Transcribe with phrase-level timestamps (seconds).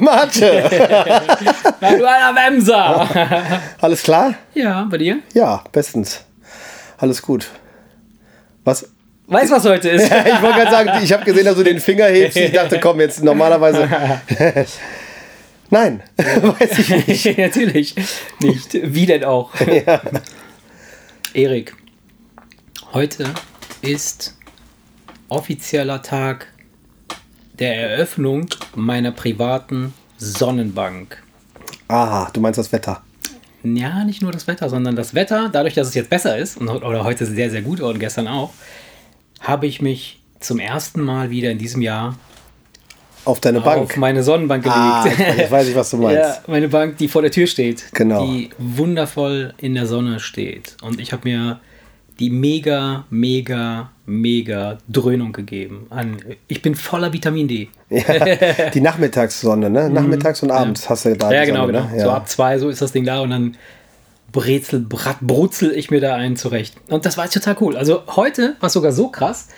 [0.00, 0.68] Mathe.
[1.80, 3.60] Na, du alter Wemser.
[3.80, 4.34] Alles klar?
[4.54, 5.18] ja, bei dir?
[5.34, 6.24] Ja, bestens.
[6.98, 7.46] Alles gut.
[8.64, 8.88] Was?
[9.26, 10.10] Weißt du, was heute ist?
[10.26, 12.36] Ich wollte gerade sagen, ich habe gesehen, dass du den Finger hebst.
[12.36, 13.88] Ich dachte, komm, jetzt normalerweise.
[15.70, 17.38] Nein, weiß ich nicht.
[17.38, 17.94] Natürlich
[18.42, 18.70] nicht.
[18.82, 19.52] Wie denn auch?
[21.32, 21.76] Erik,
[22.92, 23.24] heute
[23.82, 24.36] ist
[25.28, 26.48] offizieller Tag
[27.60, 31.22] der Eröffnung meiner privaten Sonnenbank.
[31.88, 33.02] Ah, du meinst das Wetter.
[33.62, 36.68] Ja, nicht nur das Wetter, sondern das Wetter, dadurch, dass es jetzt besser ist, und,
[36.68, 38.52] oder heute sehr, sehr gut und gestern auch,
[39.40, 42.16] habe ich mich zum ersten Mal wieder in diesem Jahr
[43.24, 43.82] Auf deine Bank.
[43.82, 45.38] auf meine Sonnenbank ah, gelegt.
[45.38, 46.20] jetzt weiß ich, was du meinst.
[46.20, 47.92] Ja, meine Bank, die vor der Tür steht.
[47.92, 48.24] Genau.
[48.26, 50.76] Die wundervoll in der Sonne steht.
[50.82, 51.60] Und ich habe mir
[52.18, 55.86] die mega, mega, mega Dröhnung gegeben.
[55.90, 57.68] An, ich bin voller Vitamin D.
[57.90, 59.90] Ja, die Nachmittagssonne, ne?
[59.90, 61.32] Nachmittags und abends hast du da Mhm.
[61.32, 61.90] Ja, genau, Sonne, genau.
[61.90, 61.98] Ne?
[61.98, 62.04] Ja.
[62.04, 63.56] So ab zwei, so ist das Ding da und dann
[64.32, 66.76] brezel, brat, brutzel ich mir da einen zurecht.
[66.88, 67.76] Und das war total cool.
[67.76, 69.48] Also heute war es sogar so krass.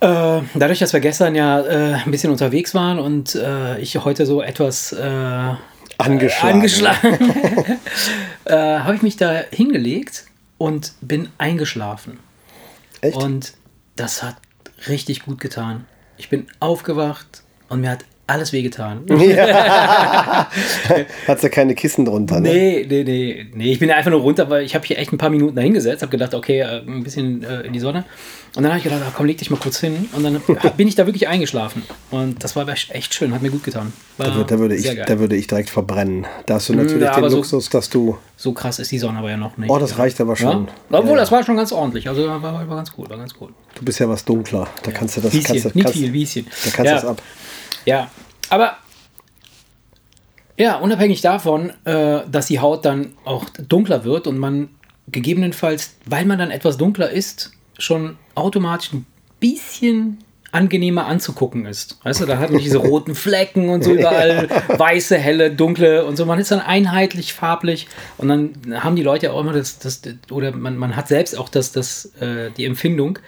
[0.00, 4.26] Äh, dadurch, dass wir gestern ja äh, ein bisschen unterwegs waren und äh, ich heute
[4.26, 5.54] so etwas äh,
[5.98, 6.54] Angeschlagen.
[6.54, 7.18] angeschlagen,
[8.46, 10.24] äh, habe ich mich da hingelegt
[10.58, 12.18] und bin eingeschlafen.
[13.02, 13.16] Echt?
[13.16, 13.52] Und
[13.96, 14.36] das hat
[14.88, 15.84] richtig gut getan.
[16.16, 19.04] Ich bin aufgewacht und mir hat alles wehgetan.
[21.26, 22.48] Hat ja keine Kissen drunter, ne?
[22.48, 23.72] Nee, nee, nee, nee.
[23.72, 26.02] Ich bin einfach nur runter, weil ich habe hier echt ein paar Minuten da hingesetzt,
[26.02, 28.04] habe gedacht, okay, äh, ein bisschen äh, in die Sonne.
[28.54, 30.10] Und dann habe ich gedacht, ach, komm, leg dich mal kurz hin.
[30.12, 30.40] Und dann
[30.76, 31.82] bin ich da wirklich eingeschlafen.
[32.10, 33.94] Und das war echt schön, hat mir gut getan.
[34.18, 35.04] War Da, würde, da, würde ich, geil.
[35.06, 36.26] da würde ich direkt verbrennen.
[36.44, 38.18] Da hast du natürlich ja, den so- Luxus, dass du.
[38.36, 39.70] so krass ist die Sonne aber ja noch nicht.
[39.70, 40.66] Oh, das reicht aber schon.
[40.90, 40.98] Ja?
[40.98, 42.06] Obwohl, Ja, das war schon ganz ordentlich.
[42.10, 43.48] Also war, war ganz cool, war ganz cool.
[43.74, 44.66] Du bist ja was dunkler.
[44.82, 45.32] Da kannst du das.
[45.32, 46.46] Wieschen, kannst nicht kannst, viel, Wieschen.
[46.64, 47.22] Da kannst du das ab.
[47.86, 48.10] Ja,
[48.50, 48.76] aber
[50.58, 54.68] ja, unabhängig davon, äh, dass die Haut dann auch dunkler wird und man
[55.08, 59.06] gegebenenfalls, weil man dann etwas dunkler ist, schon automatisch ein
[59.40, 60.18] bisschen
[60.52, 61.98] angenehmer anzugucken ist.
[62.04, 66.16] Weißt du, da hat man diese roten Flecken und so überall weiße, helle, dunkle und
[66.16, 66.26] so.
[66.26, 67.88] Man ist dann einheitlich farblich
[68.18, 71.38] und dann haben die Leute ja auch immer das, das oder man, man hat selbst
[71.38, 73.18] auch das, das, äh, die Empfindung,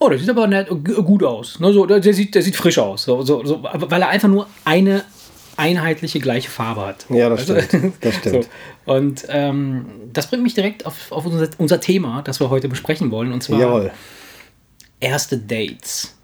[0.00, 1.60] Oh, der sieht aber nett, gut aus.
[1.60, 3.04] Ne, so, der, sieht, der sieht frisch aus.
[3.04, 5.04] So, so, so, weil er einfach nur eine
[5.62, 7.06] einheitliche gleiche Farbe hat.
[7.08, 7.62] Ja, das du?
[7.62, 7.94] stimmt.
[8.00, 8.44] Das stimmt.
[8.84, 8.92] So.
[8.92, 13.10] Und ähm, das bringt mich direkt auf, auf unser, unser Thema, das wir heute besprechen
[13.12, 13.32] wollen.
[13.32, 13.92] Und zwar Jawohl.
[15.00, 16.16] erste Dates.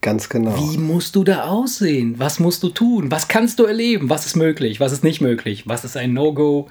[0.00, 0.56] Ganz genau.
[0.56, 2.14] Wie musst du da aussehen?
[2.18, 3.10] Was musst du tun?
[3.10, 4.10] Was kannst du erleben?
[4.10, 4.78] Was ist möglich?
[4.78, 5.66] Was ist nicht möglich?
[5.66, 6.68] Was ist ein No-Go?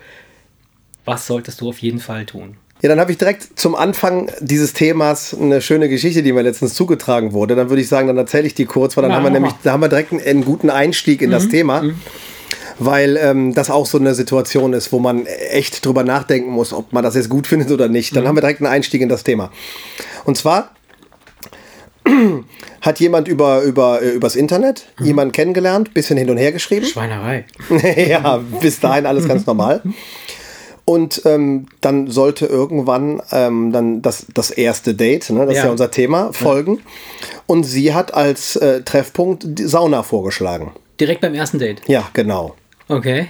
[1.04, 2.58] Was solltest du auf jeden Fall tun?
[2.84, 6.74] Ja, dann habe ich direkt zum Anfang dieses Themas eine schöne Geschichte, die mir letztens
[6.74, 7.56] zugetragen wurde.
[7.56, 9.54] Dann würde ich sagen, dann erzähle ich die kurz, weil dann Ja, haben wir nämlich.
[9.54, 11.82] Mhm, da haben wir direkt einen, einen guten Einstieg in das Thema.
[12.80, 16.92] Weil ähm, das auch so eine Situation ist, wo man echt drüber nachdenken muss, ob
[16.92, 18.12] man das jetzt gut findet oder nicht.
[18.12, 18.16] Mhm.
[18.18, 19.50] Dann haben wir direkt einen Einstieg in das Thema.
[20.26, 20.72] Und zwar
[22.82, 25.06] hat jemand über, über, äh, übers Internet Mhm.
[25.06, 26.86] jemanden kennengelernt, bisschen hin und her geschrieben.
[26.86, 27.46] Schweinerei.
[28.10, 29.82] ja, bis dahin alles ganz normal.
[30.86, 35.66] Und ähm, dann sollte irgendwann ähm, dann das, das erste Date, ne, das ist Ja.
[35.66, 36.82] ja unser Thema, folgen.
[37.48, 40.74] Und sie hat als äh, Treffpunkt die Sauna vorgeschlagen.
[41.00, 41.82] Direkt beim ersten Date.
[41.88, 42.56] Ja, genau.
[42.90, 43.28] Okay.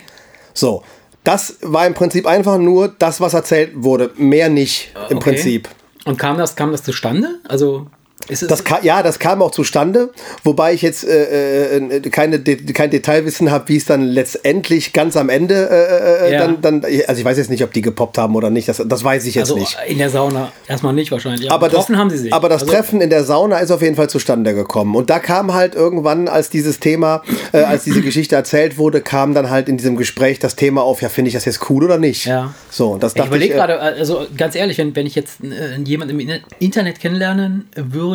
[0.53, 0.83] So,
[1.23, 4.11] das war im Prinzip einfach nur das, was erzählt wurde.
[4.17, 5.29] Mehr nicht im Okay.
[5.31, 5.69] Prinzip.
[6.05, 7.39] Und kam das, kam das zustande?
[7.47, 7.87] Also.
[8.27, 10.09] Das ka ja, das kam auch zustande,
[10.43, 15.17] wobei ich jetzt äh, äh, keine De kein Detailwissen habe, wie es dann letztendlich ganz
[15.17, 16.39] am Ende äh, äh, Ja.
[16.39, 19.03] dann, dann, also ich weiß jetzt nicht, ob die gepoppt haben oder nicht, das, das
[19.03, 19.77] weiß ich jetzt also nicht.
[19.87, 21.51] in der Sauna erstmal nicht wahrscheinlich.
[21.51, 22.33] Aber das, getroffen haben sie sich.
[22.33, 24.95] aber das also, Treffen in der Sauna ist auf jeden Fall zustande gekommen.
[24.95, 29.33] Und da kam halt irgendwann, als dieses Thema, äh, als diese Geschichte erzählt wurde, kam
[29.33, 31.97] dann halt in diesem Gespräch das Thema auf, ja, finde ich das jetzt cool oder
[31.97, 32.25] nicht?
[32.25, 32.53] Ja.
[32.69, 33.51] So, das Ich überlege ich.
[33.51, 38.12] äh, gerade, also ganz ehrlich, wenn, wenn ich jetzt äh, jemanden im Internet kennenlernen würde,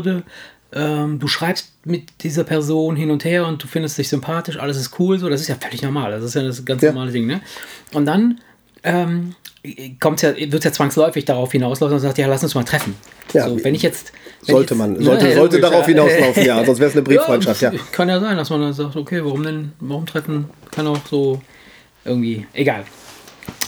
[0.73, 4.77] ähm, du schreibst mit dieser Person hin und her und du findest dich sympathisch, alles
[4.77, 6.11] ist cool, so, das ist ja völlig normal.
[6.11, 6.93] Das ist ja das ganz Ja.
[6.93, 7.41] normale Ding, ne?
[7.95, 8.41] Und dann
[8.85, 9.35] ähm,
[9.99, 12.95] kommt's ja, wird ja zwangsläufig darauf hinauslaufen und sagt, ja, lass uns mal treffen.
[13.33, 14.13] Ja, so, wenn ich jetzt.
[14.45, 15.95] wenn sollte jetzt, man, sollte, sollte logisch, darauf ja.
[15.95, 17.73] hinauslaufen, ja, sonst wäre es eine Brieffreundschaft, ja.
[17.93, 21.41] Kann ja sein, dass man dann sagt, okay, warum denn, warum treffen, kann auch so
[22.05, 22.85] irgendwie, egal.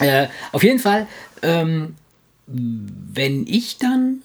[0.00, 1.06] Äh, auf jeden Fall,
[1.42, 1.94] ähm,
[2.46, 4.22] wenn ich dann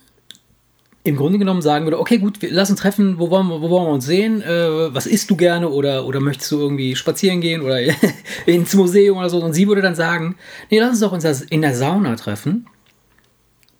[1.05, 3.69] im Grunde genommen sagen würde, okay, gut, wir, lass uns treffen, wo wollen wir, wo
[3.69, 7.41] wollen wir uns sehen, äh, was isst du gerne oder, oder möchtest du irgendwie spazieren
[7.41, 7.79] gehen oder
[8.47, 10.35] ins Museum oder so und sie würde dann sagen,
[10.71, 12.65] nee, lass uns doch uns in der Sauna treffen,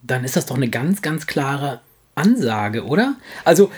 [0.03, 1.81] dann ist das doch eine ganz, ganz klare
[2.13, 3.15] Ansage, oder?
[3.43, 3.71] Also,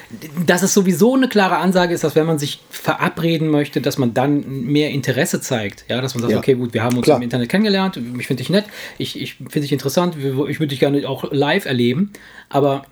[0.46, 4.14] dass es sowieso eine klare Ansage ist, dass wenn man sich verabreden möchte, dass man
[4.14, 5.86] dann mehr Interesse zeigt.
[5.88, 6.38] Ja, dass man sagt, Ja.
[6.38, 7.18] okay, gut, wir haben uns Klar.
[7.18, 8.66] im Internet kennengelernt, ich finde dich nett,
[8.98, 12.12] ich, ich finde dich interessant, ich würde dich gerne auch live erleben.
[12.50, 12.86] Aber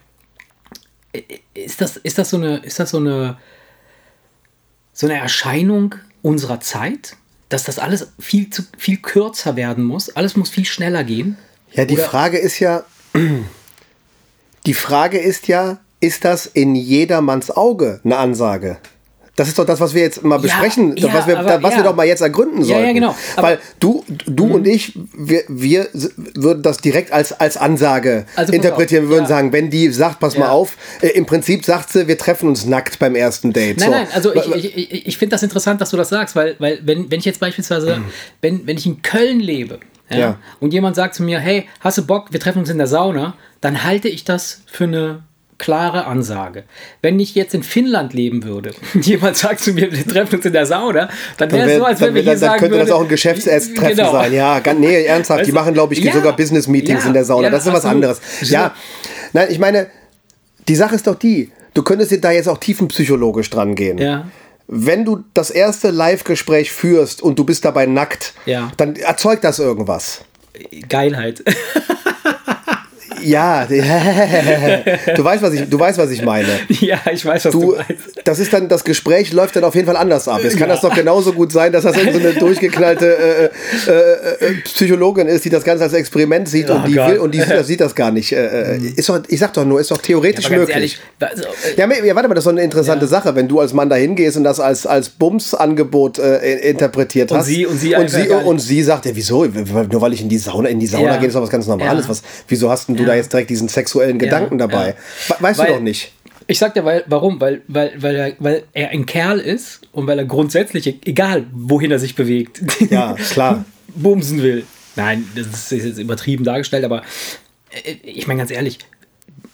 [1.53, 3.37] ist das, ist das so eine, ist das so eine,
[4.93, 7.15] so eine Erscheinung unserer Zeit?
[7.49, 11.37] Dass das alles viel zu viel kürzer werden muss, alles muss viel schneller gehen.
[11.73, 12.83] Ja, die Oder- Frage ist ja,
[14.65, 18.79] die Frage ist ja, ist das in jedermanns Auge eine Ansage?
[19.37, 21.77] Das ist doch das, was wir jetzt mal besprechen, ja, was, wir, aber- was ja.
[21.79, 22.93] wir doch mal jetzt ergründen Ja, ja, sollten.
[22.95, 23.15] genau.
[23.35, 23.51] Aber- Mhm.
[23.51, 29.03] Weil du, du und ich, wir, wir würden das direkt als, als Ansage Also interpretieren.
[29.03, 29.29] Wir würden ja.
[29.29, 30.51] sagen, wenn die sagt, pass mal Ja.
[30.51, 33.79] auf, äh, im Prinzip sagt sie, wir treffen uns nackt beim ersten Date.
[33.79, 33.91] Nein, so.
[33.91, 37.11] nein, also ich, ich, ich, finde das interessant, dass du das sagst, weil, weil wenn,
[37.11, 38.01] wenn ich jetzt beispielsweise,
[38.41, 39.79] wenn, wenn ich in Köln lebe
[40.09, 40.39] ja, Ja.
[40.61, 43.33] und jemand sagt zu mir, hey, hast du Bock, wir treffen uns in der Sauna,
[43.59, 45.23] dann halte ich das für eine
[45.57, 46.63] klare Ansage.
[47.01, 50.45] Wenn ich jetzt in Finnland leben würde und jemand sagt zu mir, wir treffen uns
[50.45, 52.59] in der Sauna, dann Dann, wäre es so, als dann, wenn wir hier dann, sagen
[52.59, 54.11] könnte das würde- auch ein Geschäftstreffen Genau.
[54.11, 54.33] sein.
[54.33, 55.39] Ja, ganz, nee, ernsthaft.
[55.41, 56.13] Weißt die machen, glaube ich, Ja.
[56.13, 57.07] sogar Business-Meetings Ja.
[57.07, 57.43] in der Sauna.
[57.45, 58.19] Ja, das ist was anderes.
[58.41, 58.73] Ja,
[59.33, 59.87] nein, ich meine,
[60.67, 63.97] die Sache ist doch die, du könntest da jetzt auch tiefenpsychologisch dran gehen.
[63.97, 64.27] Ja.
[64.67, 68.71] Wenn du das erste Live-Gespräch führst und du bist dabei nackt, Ja.
[68.77, 70.21] dann erzeugt das irgendwas.
[70.89, 71.43] Geilheit.
[73.25, 73.65] Ja,
[75.15, 76.47] du weißt, was ich, du weißt, was ich meine.
[76.69, 77.91] ja, ich weiß, was du, Du, meinst.
[78.23, 80.39] das ist dann, das Gespräch läuft dann auf jeden Fall anders ab.
[80.43, 80.75] Jetzt kann Ja.
[80.75, 83.51] das doch genauso gut sein, dass das so eine durchgeknallte
[83.87, 87.07] äh, äh, äh, Psychologin ist, die das Ganze als Experiment sieht und Oh die Gott.
[87.07, 87.11] Mhm.
[87.13, 88.31] will und die sieht, sieht das gar nicht.
[88.31, 90.75] Äh, äh, ist doch, ich sag doch nur, ist doch theoretisch ganz möglich.
[90.75, 91.47] ehrlich, also, äh,
[91.77, 93.95] Ja, ja, warte mal, das ist doch eine interessante Sache, wenn du als Mann da
[93.95, 97.47] hingehst und das als, als Bums-Angebot äh, interpretiert Und hast.
[97.47, 98.47] sie- und sie und sie, gar nicht.
[98.47, 99.45] und sie sagt, ja, wieso?
[99.45, 101.17] Nur weil ich in die Sauna, in die Sauna Ja.
[101.17, 102.03] gehe, ist doch was ganz Normales.
[102.05, 102.09] Ja.
[102.09, 103.09] Was, wieso hast denn du Ja.
[103.15, 104.67] Da jetzt direkt diesen sexuellen Gedanken ja.
[104.67, 104.95] dabei?
[105.27, 106.11] We- Weißt Weil- du doch nicht.
[106.47, 107.41] Ich sag dir, weil, warum?
[107.41, 111.89] Weil, weil, weil, er, weil er ein Kerl ist und weil er grundsätzlich, egal wohin
[111.89, 113.65] er sich bewegt, Ja, klar.
[113.95, 114.63] bumsen will.
[114.95, 117.01] Nein, das ist jetzt übertrieben dargestellt, aber
[117.83, 118.77] äh, ich meine ganz ehrlich,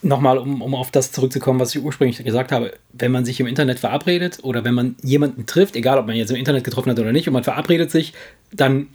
[0.02, 3.48] nochmal, um, um auf das zurückzukommen, was ich ursprünglich gesagt habe, wenn man sich im
[3.48, 7.00] Internet verabredet oder wenn man jemanden trifft, egal ob man jetzt im Internet getroffen hat
[7.00, 8.14] oder nicht, und man verabredet sich,
[8.52, 8.88] dann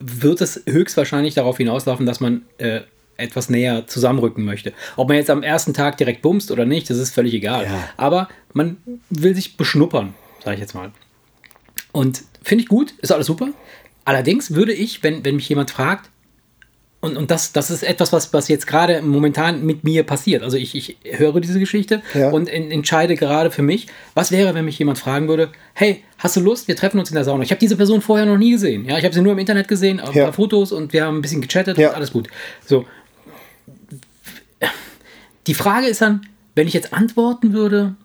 [0.00, 2.80] wird es höchstwahrscheinlich darauf hinauslaufen, dass man äh,
[3.20, 4.72] etwas näher zusammenrücken möchte.
[4.96, 7.64] Ob man jetzt am ersten Tag direkt bumst oder nicht, das ist völlig egal.
[7.64, 7.88] Ja.
[7.96, 8.76] Aber man
[9.10, 10.14] will sich beschnuppern,
[10.44, 10.90] sage ich jetzt mal.
[11.92, 13.48] Und finde ich gut, ist alles super.
[14.04, 16.10] Allerdings würde ich, wenn, wenn mich jemand fragt,
[17.02, 20.42] und, und das, das ist etwas, was, was jetzt gerade momentan mit mir passiert.
[20.42, 22.28] Also ich, ich höre diese Geschichte Ja.
[22.28, 26.36] und en, entscheide gerade für mich, was wäre, wenn mich jemand fragen würde, hey, hast
[26.36, 27.42] du Lust, wir treffen uns in der Sauna.
[27.42, 28.84] Ich habe diese Person vorher noch nie gesehen.
[28.84, 30.24] Ja, ich habe sie nur im Internet gesehen, ein Ja.
[30.24, 31.88] paar Fotos und wir haben ein bisschen gechattet Ja.
[31.88, 32.28] und alles gut.
[32.66, 32.84] So.
[35.50, 36.20] Die Frage ist dann,
[36.54, 37.96] wenn ich jetzt antworten würde,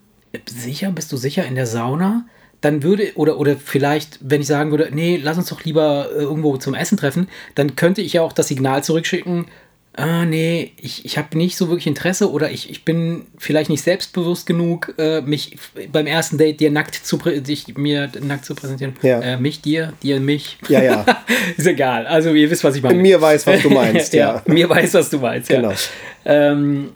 [0.48, 2.26] sicher, bist du sicher in der Sauna?
[2.60, 6.22] Dann würde, oder, oder vielleicht, wenn ich sagen würde, nee, lass uns doch lieber äh,
[6.22, 9.46] irgendwo zum Essen treffen, dann könnte ich ja auch das Signal zurückschicken,
[9.92, 13.82] ah, nee, ich, ich habe nicht so wirklich Interesse oder ich, ich bin vielleicht nicht
[13.82, 15.56] selbstbewusst genug, äh, mich
[15.92, 18.94] beim ersten Date dir nackt zu dich mir nackt zu präsentieren.
[19.02, 19.20] Ja.
[19.20, 20.58] Äh, mich, dir, dir, mich.
[20.68, 21.06] Ja, ja.
[21.56, 22.08] ist egal.
[22.08, 23.00] Also ihr wisst, was ich meine.
[23.00, 24.42] Mir weiß, was du meinst, ja.
[24.46, 25.48] Mir weiß, was du meinst.
[25.48, 25.70] Genau.
[25.70, 25.76] Ja.
[26.24, 26.90] Ähm,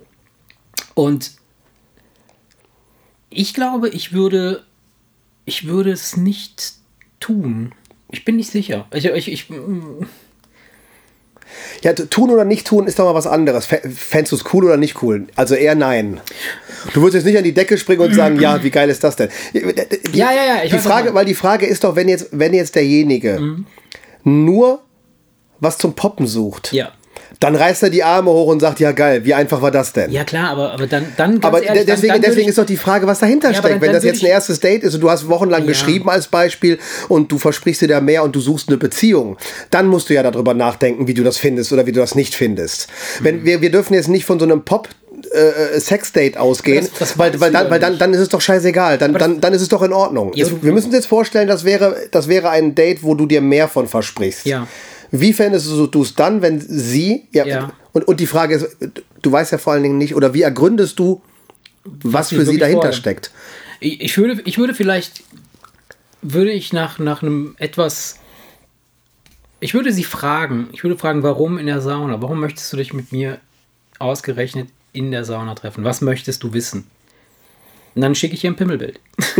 [1.04, 1.32] und
[3.30, 4.64] ich glaube, ich würde,
[5.44, 6.72] ich würde es nicht
[7.20, 7.72] tun.
[8.10, 8.86] Ich bin nicht sicher.
[8.92, 9.46] Ich, ich, ich,
[11.82, 13.68] Ja, t- tun oder nicht tun ist doch mal was anderes.
[13.68, 15.26] Fä- Fändest du es cool oder nicht cool?
[15.36, 16.20] Also eher nein.
[16.92, 19.16] Du würdest jetzt nicht an die Decke springen und sagen, ja, wie geil ist das
[19.16, 19.28] denn?
[19.54, 19.60] Die,
[20.18, 22.74] Ja, ja, ja, ich Die Frage, weil die Frage ist doch, wenn jetzt, wenn jetzt
[22.74, 23.58] derjenige
[24.24, 24.82] nur
[25.60, 26.92] was zum Poppen sucht, ja.
[27.40, 30.10] Dann reißt er die Arme hoch und sagt, ja geil, wie einfach war das denn?
[30.12, 32.58] Ja, klar, aber, aber dann, dann Aber ehrlich, de- deswegen, dann, dann deswegen ich, ist
[32.58, 33.74] doch die Frage, was dahinter Ja, steckt.
[33.76, 35.68] dann- Wenn das jetzt ein erstes Date ist und du hast wochenlang Ja.
[35.68, 36.78] geschrieben als Beispiel
[37.08, 39.38] und du versprichst dir da mehr und du suchst eine Beziehung,
[39.70, 42.34] dann musst du ja darüber nachdenken, wie du das findest oder wie du das nicht
[42.34, 42.88] findest.
[43.20, 43.24] Mhm.
[43.24, 44.88] Wenn wir, wir dürfen jetzt nicht von so einem Pop
[45.32, 48.98] äh, Sexdate ausgehen, Das- das weil, weil, dann, weil dann, dann ist es doch scheißegal,
[48.98, 50.32] dann, dann, dann ist es doch in Ordnung.
[50.34, 53.26] Ja, Es- wir müssen uns jetzt vorstellen, das wäre, das wäre ein Date, wo du
[53.26, 54.44] dir mehr von versprichst.
[54.46, 54.66] Ja.
[55.10, 57.72] Wie fändest du es dann, wenn sie, ja, Ja.
[57.92, 58.76] Und, und die Frage ist,
[59.20, 61.20] du weißt ja vor allen Dingen nicht, oder wie ergründest du,
[61.84, 62.96] was ich für sie dahinter vorhabe.
[62.96, 63.30] steckt?
[63.80, 65.24] Ich, ich, würde, ich würde vielleicht,
[66.22, 68.18] würde ich nach, nach einem etwas,
[69.58, 72.22] ich würde sie fragen, ich würde fragen, warum in der Sauna?
[72.22, 73.38] Warum möchtest du dich mit mir
[73.98, 75.84] ausgerechnet in der Sauna treffen?
[75.84, 76.86] Was möchtest du wissen?
[77.94, 79.00] Und dann schicke ich ihr ein Pimmelbild.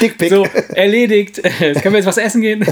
[0.00, 0.30] Dickpick.
[0.30, 1.38] So, erledigt.
[1.38, 2.62] Jetzt können wir jetzt was essen gehen?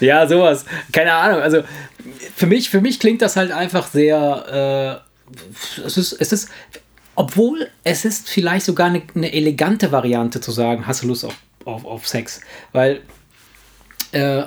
[0.00, 0.64] ja, sowas.
[0.90, 1.42] Keine Ahnung.
[1.42, 1.62] Also,
[2.34, 5.02] für mich, für mich klingt das halt einfach sehr.
[5.76, 6.48] Äh, es, ist, es ist,
[7.14, 11.36] obwohl es ist vielleicht sogar eine, eine elegante Variante zu sagen, hast du Lust auf,
[11.66, 12.40] auf, auf Sex?
[12.72, 13.02] Weil
[14.12, 14.44] äh,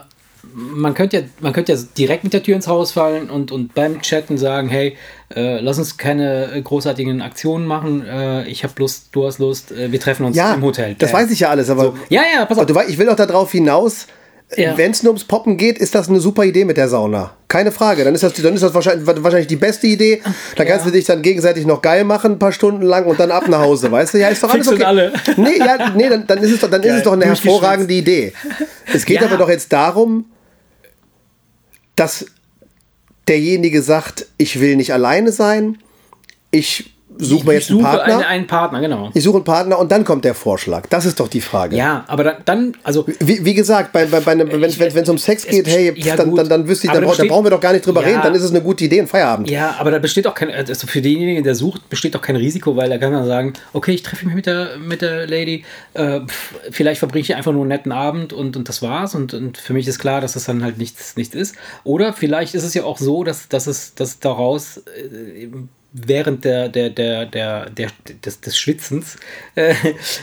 [0.54, 3.74] man könnte ja, man könnte ja direkt mit der Tür ins Haus fallen und, und
[3.74, 4.98] beim Chatten sagen, hey,
[5.36, 8.06] äh, lass uns keine großartigen Aktionen machen.
[8.06, 10.96] Äh, ich habe Lust, du hast Lust, äh, wir treffen uns ja, im Hotel.
[10.98, 11.84] Das weiß ich ja alles, aber.
[11.84, 11.98] So.
[12.10, 12.66] Ja, ja, pass auf.
[12.66, 14.08] Du, ich will auch darauf hinaus,
[14.56, 14.78] ja.
[14.78, 17.32] wenn es nur ums Poppen geht, ist das eine super Idee mit der Sauna.
[17.48, 18.04] Keine Frage.
[18.04, 20.22] Dann ist das, dann ist das wahrscheinlich, wahrscheinlich die beste Idee.
[20.56, 20.92] Da kannst ja.
[20.92, 23.62] du dich dann gegenseitig noch geil machen, ein paar Stunden lang und dann ab nach
[23.62, 24.20] Hause, weißt du?
[24.20, 24.84] Ja, ist doch alles okay.
[24.84, 25.14] alle.
[25.38, 28.34] Nee, ja, nee, dann, dann ist es doch, dann ist es doch eine hervorragende Idee.
[28.94, 29.28] Es geht ja.
[29.28, 30.26] aber doch jetzt darum,
[31.96, 32.26] dass
[33.28, 35.78] derjenige sagt, ich will nicht alleine sein,
[36.52, 38.14] ich suche mir jetzt einen Partner.
[38.16, 39.12] Einen, einen, Partner, genau.
[39.14, 40.88] Ich suche einen Partner und dann kommt der Vorschlag.
[40.90, 41.76] Das ist doch die Frage.
[41.76, 43.06] Ja, aber dann, dann also.
[43.20, 46.36] Wie, wie gesagt, bei, bei, bei einem, wenn es um Sex geht, hey, ja, dann,
[46.36, 48.22] dann, dann wüsste ich, dann, besteht, da brauchen wir doch gar nicht drüber ja, reden,
[48.24, 49.50] dann ist es eine gute Idee, ein Feierabend.
[49.50, 52.76] Ja, aber da besteht auch kein, also für denjenigen, der sucht, besteht auch kein Risiko,
[52.76, 55.64] weil er kann dann sagen, okay, ich treffe mich mit der, mit der Lady,
[55.94, 56.22] äh,
[56.72, 59.74] vielleicht verbringe ich einfach nur einen netten Abend und, und das war's und, und für
[59.74, 61.56] mich ist klar, dass das dann halt nichts, nichts ist.
[61.84, 65.48] Oder vielleicht ist es ja auch so, dass, dass es dass daraus äh,
[65.94, 67.90] während der, der, der, der, der,
[68.24, 69.18] des, des Schwitzens
[69.56, 69.74] äh,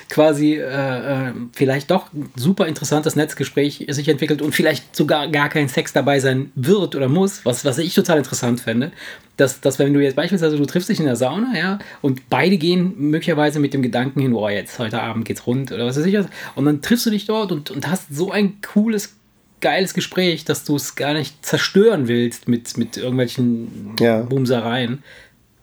[0.09, 5.51] quasi äh, äh, vielleicht doch ein super interessantes Netzgespräch sich entwickelt und vielleicht sogar gar
[5.51, 8.93] kein Sex dabei sein wird oder muss, was, was ich total interessant fände.
[9.37, 12.57] Dass, dass wenn du jetzt beispielsweise, du triffst dich in der Sauna, ja, und beide
[12.57, 16.07] gehen möglicherweise mit dem Gedanken hin, oh, jetzt heute Abend geht's rund oder was weiß
[16.07, 19.15] ich was, und dann triffst du dich dort und, und hast so ein cooles
[19.61, 24.23] geiles Gespräch, dass du es gar nicht zerstören willst mit, mit irgendwelchen ja.
[24.23, 25.03] Bumsereien.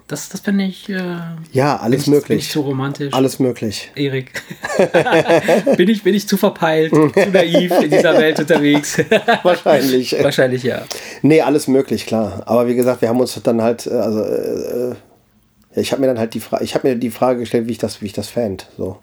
[0.08, 0.88] Das, das finde ich.
[0.88, 1.18] Äh,
[1.52, 2.28] ja, alles ich, möglich.
[2.28, 3.14] Bin ich zu romantisch.
[3.14, 3.92] Alles möglich.
[3.96, 4.34] Erik.
[5.78, 9.00] bin, ich, bin ich zu verpeilt, zu naiv in dieser Welt unterwegs?
[9.44, 10.16] Wahrscheinlich.
[10.22, 10.84] Wahrscheinlich ja.
[11.24, 12.44] Nee, alles möglich, klar.
[12.46, 13.88] Aber wie gesagt, wir haben uns dann halt.
[13.88, 14.96] Äh, also, äh, äh
[15.78, 17.78] ich habe mir dann halt die Frage, ich habe mir die Frage gestellt, wie ich
[17.78, 18.68] das, wie ich das fand.
[18.78, 19.00] So.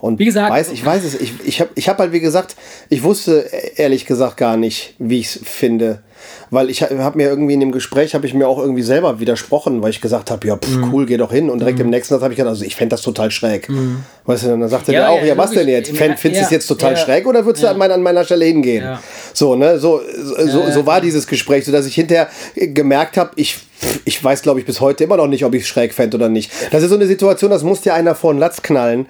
[0.00, 2.56] Und wie gesagt, weiß, ich weiß es, ich, ich habe ich hab halt, wie gesagt,
[2.88, 6.02] ich wusste ehrlich gesagt gar nicht, wie ich es finde
[6.50, 9.82] weil ich habe mir irgendwie in dem Gespräch, habe ich mir auch irgendwie selber widersprochen,
[9.82, 10.92] weil ich gesagt habe, ja, pf, mhm.
[10.92, 11.50] cool, geh doch hin.
[11.50, 11.86] Und direkt mhm.
[11.86, 13.68] im nächsten Satz habe ich gesagt, also ich fände das total schräg.
[13.68, 14.04] Mhm.
[14.24, 15.90] Weißt du, dann sagte ja, der auch, ja, ja was denn jetzt?
[15.96, 18.98] Findest du es jetzt total schräg oder würdest du an meiner, an meiner Stelle hingehen?
[19.32, 20.00] So, ne, so,
[20.46, 23.58] so, so war dieses Gespräch, sodass ich hinterher gemerkt habe, ich,
[24.04, 26.28] ich weiß, glaube ich, bis heute immer noch nicht, ob ich es schräg fände oder
[26.28, 26.50] nicht.
[26.70, 29.06] Das ist so eine Situation, das muss dir einer vor den Latz knallen.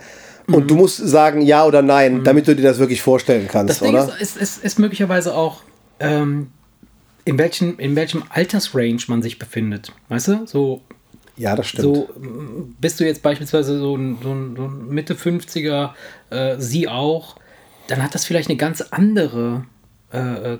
[0.47, 0.69] Und mhm.
[0.69, 2.25] du musst sagen ja oder nein, mhm.
[2.25, 4.09] damit du dir das wirklich vorstellen kannst, das oder?
[4.21, 5.63] Ist, ist, ist, ist möglicherweise auch
[6.01, 6.49] ähm,
[7.25, 9.93] in welchem, in welchem Altersrange man sich befindet.
[10.09, 10.47] Weißt du?
[10.47, 10.83] So.
[11.37, 11.83] Ja, das stimmt.
[11.83, 12.09] So,
[12.81, 15.91] bist du jetzt beispielsweise so ein, so ein, so ein Mitte 50er,
[16.31, 17.37] äh, sie auch,
[17.89, 19.65] dann hat das vielleicht eine ganz andere
[20.13, 20.59] äh, äh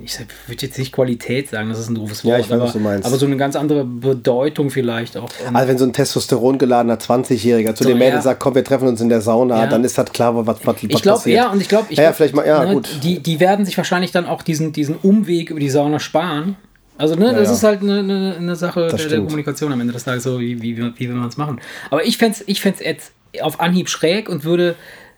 [0.00, 2.64] ich würde jetzt nicht Qualität sagen, das ist ein doofes Wort, ja, ich weiß, aber,
[2.64, 3.06] was du meinst.
[3.06, 5.28] aber so eine ganz andere Bedeutung vielleicht auch.
[5.52, 8.22] Also wenn so ein Testosteron geladener 20-Jähriger zu so, den Mädels ja.
[8.22, 9.66] sagt, komm, wir treffen uns in der Sauna, ja.
[9.66, 11.36] dann ist das klar, was, was, was ich glaub, passiert.
[11.36, 12.88] Ja, und ich glaube, ja, ja, vielleicht mal, ja, ne, gut.
[13.02, 16.56] Die, die werden sich wahrscheinlich dann auch diesen, diesen Umweg über die Sauna sparen.
[16.96, 20.04] Also, ne, das ist halt eine, eine, eine Sache der, der, Kommunikation am Ende des
[20.04, 21.60] Tages, so wie, wie, wie will man es machen.
[21.90, 24.74] Aber ich fände es ich jetzt auf Anhieb schräg und würde.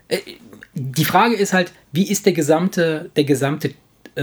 [0.08, 0.18] Äh,
[0.74, 3.72] die Frage ist halt, wie ist der gesamte, der gesamte
[4.16, 4.22] äh,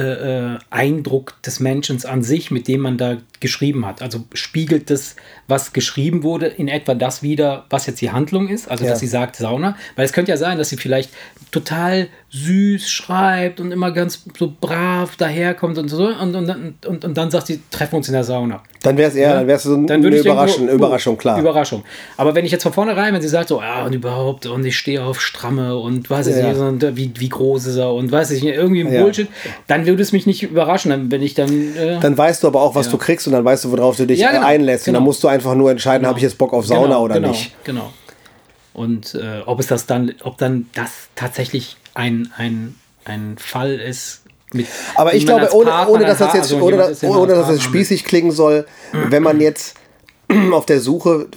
[0.53, 4.01] äh, Eindruck des Menschen an sich, mit dem man da geschrieben hat.
[4.01, 5.15] Also spiegelt das,
[5.47, 8.69] was geschrieben wurde, in etwa das wieder, was jetzt die Handlung ist.
[8.69, 8.91] Also, ja.
[8.91, 9.77] dass sie sagt Sauna.
[9.95, 11.11] Weil es könnte ja sein, dass sie vielleicht
[11.51, 16.07] total süß schreibt und immer ganz so brav daherkommt und so.
[16.07, 18.61] Und, und, und, und dann sagt sie, treffen wir uns in der Sauna.
[18.83, 19.35] Dann wäre es eher, ja?
[19.35, 21.39] dann wäre es so dann eine Überraschung, irgendwo, Überraschung, klar.
[21.39, 21.83] Überraschung.
[22.15, 24.77] Aber wenn ich jetzt von vornherein, wenn sie sagt, so, ja, und überhaupt, und ich
[24.77, 26.49] stehe auf Stramme und weiß ich ja.
[26.49, 29.01] nicht, und wie, wie groß ist er und weiß ich nicht, irgendwie ja.
[29.01, 29.27] Bullshit,
[29.67, 31.75] dann würde es mich nicht überraschen, wenn ich dann.
[31.75, 34.05] Äh, dann weißt du aber auch, was du kriegst und dann weißt du, worauf du
[34.05, 34.85] dich genau, einlässt.
[34.85, 34.97] Genau.
[34.97, 36.09] Und dann musst du einfach nur entscheiden, genau.
[36.09, 37.55] habe ich jetzt Bock auf Sauna genau, oder genau, nicht.
[37.63, 37.93] Genau.
[38.73, 44.23] Und äh, ob es das dann, ob dann das tatsächlich ein, ein, ein Fall ist,
[44.53, 48.05] mit, aber ich glaube, ohne, ohne dass das jetzt, also ohne, ohne dass das spießig
[48.05, 49.75] klingen soll, wenn man jetzt
[50.53, 51.27] auf der Suche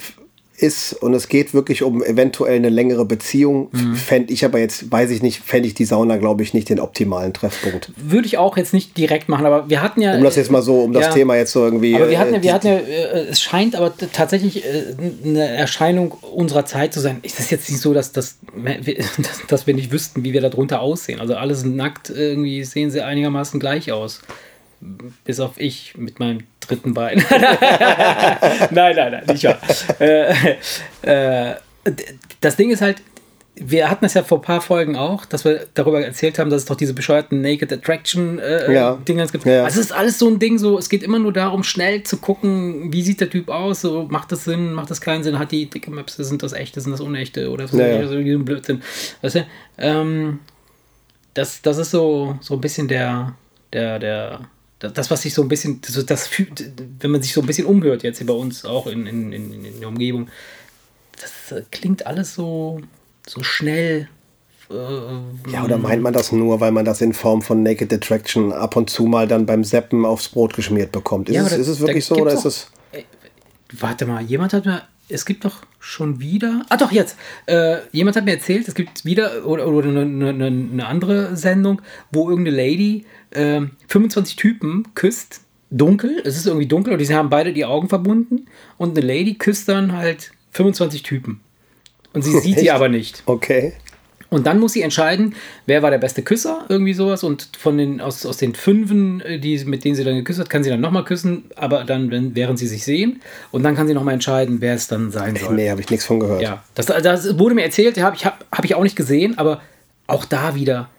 [0.61, 3.95] ist und es geht wirklich um eventuell eine längere Beziehung, mhm.
[3.95, 6.79] fände ich aber jetzt, weiß ich nicht, fände ich die Sauna, glaube ich, nicht den
[6.79, 7.91] optimalen Treffpunkt.
[7.97, 10.15] Würde ich auch jetzt nicht direkt machen, aber wir hatten ja.
[10.15, 11.95] Um das jetzt mal so, um das ja, Thema jetzt so irgendwie.
[11.95, 16.11] Aber wir hatten ja, wir hatten ja äh, es scheint aber tatsächlich äh, eine Erscheinung
[16.11, 17.19] unserer Zeit zu sein.
[17.23, 18.37] Ist es jetzt nicht so, dass, das,
[19.17, 21.19] dass, dass wir nicht wüssten, wie wir darunter aussehen?
[21.19, 24.21] Also alles nackt, irgendwie sehen sie einigermaßen gleich aus
[25.25, 27.23] bis auf ich mit meinem dritten Bein.
[28.71, 29.59] nein, nein, nein, nicht wahr.
[29.99, 30.55] äh,
[31.01, 31.55] äh,
[32.41, 33.01] das Ding ist halt,
[33.55, 36.61] wir hatten es ja vor ein paar Folgen auch, dass wir darüber erzählt haben, dass
[36.61, 38.97] es doch diese bescheuerten Naked Attraction äh, Ja.
[39.07, 39.45] Dinger gibt.
[39.45, 39.65] Ja.
[39.65, 42.17] Also es ist alles so ein Ding, so es geht immer nur darum, schnell zu
[42.17, 45.51] gucken, wie sieht der Typ aus, so macht das Sinn, macht das keinen Sinn, hat
[45.51, 48.07] die dicke Maps, sind das echte, sind das unechte oder so, Ja, ja.
[48.07, 48.81] so ein Blödsinn.
[49.21, 49.45] Weißt du?
[49.77, 50.39] Ähm,
[51.33, 53.35] das, das ist so, so ein bisschen der,
[53.73, 54.39] der, der,
[54.89, 57.67] das, was sich so ein bisschen, das, das fühlt, wenn man sich so ein bisschen
[57.67, 60.29] umhört jetzt hier bei uns auch in, in, in, in der Umgebung,
[61.21, 62.81] das äh, klingt alles so,
[63.27, 64.09] so schnell.
[64.69, 64.73] Äh,
[65.51, 68.75] Ja, oder meint man das nur, weil man das in Form von Naked Attraction ab
[68.75, 71.29] und zu mal dann beim Seppen aufs Brot geschmiert bekommt?
[71.29, 72.67] Ist, Ja, es, ist es wirklich so oder ist es.
[73.79, 74.81] Warte mal, jemand hat mir,
[75.11, 79.05] es gibt doch schon wieder, ah doch jetzt, äh, jemand hat mir erzählt, es gibt
[79.05, 85.41] wieder oder, oder eine, eine, eine andere Sendung, wo irgendeine Lady äh, 25 Typen küsst,
[85.69, 89.35] dunkel, es ist irgendwie dunkel und die haben beide die Augen verbunden und eine Lady
[89.35, 91.39] küsst dann halt 25 Typen.
[92.13, 92.71] Und sie sieht die Echt?
[92.71, 93.23] aber nicht.
[93.25, 93.73] Okay.
[94.33, 95.35] Und dann muss sie entscheiden,
[95.65, 97.21] wer war der beste Küsser, irgendwie sowas.
[97.25, 100.49] Und von den, aus, aus den Fünfen, äh, die, mit denen sie dann geküsst hat,
[100.49, 103.21] kann sie dann nochmal küssen, aber dann, wenn, während sie sich sehen.
[103.51, 105.53] Und dann kann sie nochmal entscheiden, wer es dann sein soll.
[105.55, 106.41] Nee, habe ich nichts von gehört.
[106.41, 109.61] Ja, das, das wurde mir erzählt, habe ich, hab, hab ich auch nicht gesehen, aber
[110.07, 110.89] auch da wieder.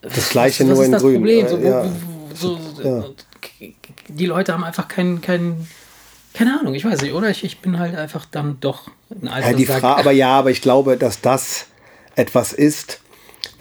[0.00, 1.14] Das gleiche was nur ist in das grün.
[1.16, 1.46] Problem?
[1.46, 1.84] Äh, So, wo- ja.
[2.34, 3.14] so, so,
[4.08, 5.66] Die Leute haben einfach keinen, keinen,
[6.34, 7.30] keine Ahnung, ich weiß nicht, oder?
[7.30, 9.66] Ich, ich bin halt einfach dann doch ein alter Ja, die.
[9.66, 11.66] Frage, aber ja, aber ich glaube, dass das
[12.16, 13.01] etwas ist,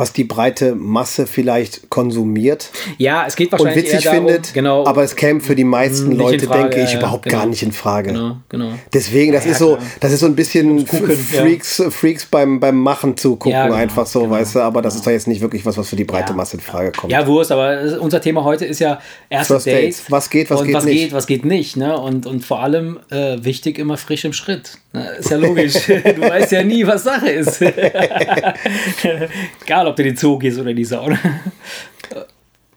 [0.02, 4.54] was die breite Masse vielleicht konsumiert Ja, es geht und wahrscheinlich witzig eher darum, findet,
[4.56, 7.00] genau, aber es käme für die meisten Nicht in Leute, Frage, denke ich, ja, ja,
[7.02, 7.38] überhaupt genau.
[7.38, 8.12] gar nicht in Frage.
[8.12, 8.72] Genau, genau.
[8.92, 11.42] Deswegen, das Ja, ist so, das ist so ein bisschen gucken, F- ja.
[11.42, 14.82] Freaks, Freaks beim, beim Machen zu gucken, Ja, genau, einfach so, genau, weißt du, aber
[14.82, 16.36] das ist doch jetzt nicht wirklich was, was für die breite Ja.
[16.36, 17.14] Masse in Frage kommt.
[17.14, 19.98] Ja, Wurst, aber unser Thema heute ist ja erste First Dates.
[19.98, 20.12] Dates.
[20.12, 20.96] Was geht, was und geht was nicht.
[21.04, 21.78] geht, was geht nicht.
[21.78, 21.96] Ne?
[21.96, 24.80] Und, und vor allem äh, wichtig immer frisch im Schritt.
[24.94, 25.08] Ne?
[25.20, 25.74] Ist ja logisch.
[25.86, 27.62] du weißt ja nie, was Sache ist.
[29.64, 31.18] Egal, ob du in den Zoo gehst oder in die Sauna.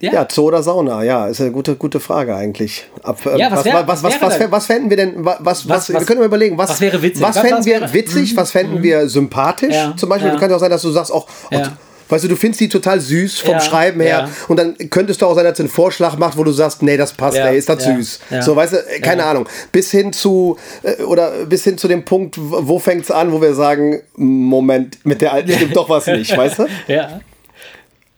[0.01, 2.85] Ja, Zoo oder Sauna, ja, ist eine gute, gute Frage eigentlich.
[3.03, 4.51] Ab, äh, Ja, was was, wär- was, was, was, denn?
[4.53, 7.01] was fänden wir denn, wa- was, was, wir was- können mal überlegen, was, was wäre
[7.01, 7.23] witzig?
[7.23, 9.73] Was Was- fänden was wir witzig, was fänden wir sympathisch?
[9.75, 10.35] Ja, Zum Beispiel, ja.
[10.35, 11.73] du kannst ja auch sein, dass du sagst, auch, auch Ja.
[12.09, 14.31] Weißt du, du findest die total süß vom Ja, Schreiben her ja.
[14.49, 16.97] und dann könntest du auch sein, dass du einen Vorschlag macht, wo du sagst, nee,
[16.97, 18.21] das passt, Ja, ey, ist das ja, süß.
[18.41, 19.25] So, weißt du, äh, keine.
[19.25, 19.49] Ahnung.
[19.73, 23.41] Bis hin zu, äh, oder bis hin zu dem Punkt, wo wo fängt's an, wo
[23.41, 26.67] wir sagen, Moment, mit der alten stimmt doch was nicht, weißt du?
[26.89, 27.21] Ja.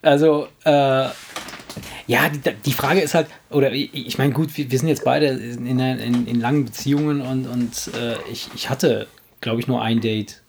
[0.02, 4.78] Also, äh, ja, die, die Frage ist halt, oder ich, ich meine, gut, wir, wir
[4.78, 9.08] sind jetzt beide in, in, in langen Beziehungen und, und äh, ich, ich hatte,
[9.40, 10.42] glaube ich, nur ein Date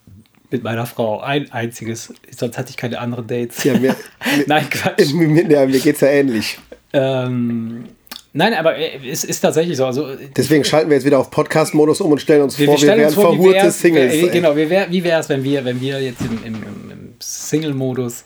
[0.50, 1.20] mit meiner Frau.
[1.20, 2.14] Ein einziges.
[2.36, 3.64] Sonst hatte ich keine anderen Dates.
[3.64, 3.96] Ja, mir,
[4.48, 5.12] Nein, Quatsch.
[5.14, 6.58] mir, ja, mir geht's ja ähnlich.
[6.94, 7.86] Ähm,
[8.34, 9.86] nein, aber äh, es ist tatsächlich so.
[9.86, 13.00] Also, Deswegen schalten wir jetzt wieder auf Podcast-Modus um und stellen uns vor, wir stellen
[13.00, 14.14] wären vor, verhurte Singles.
[14.14, 18.24] Äh, genau, wie wäre wär's, wenn wir, wenn wir jetzt im, im, im, im Single-Modus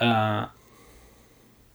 [0.00, 0.42] äh,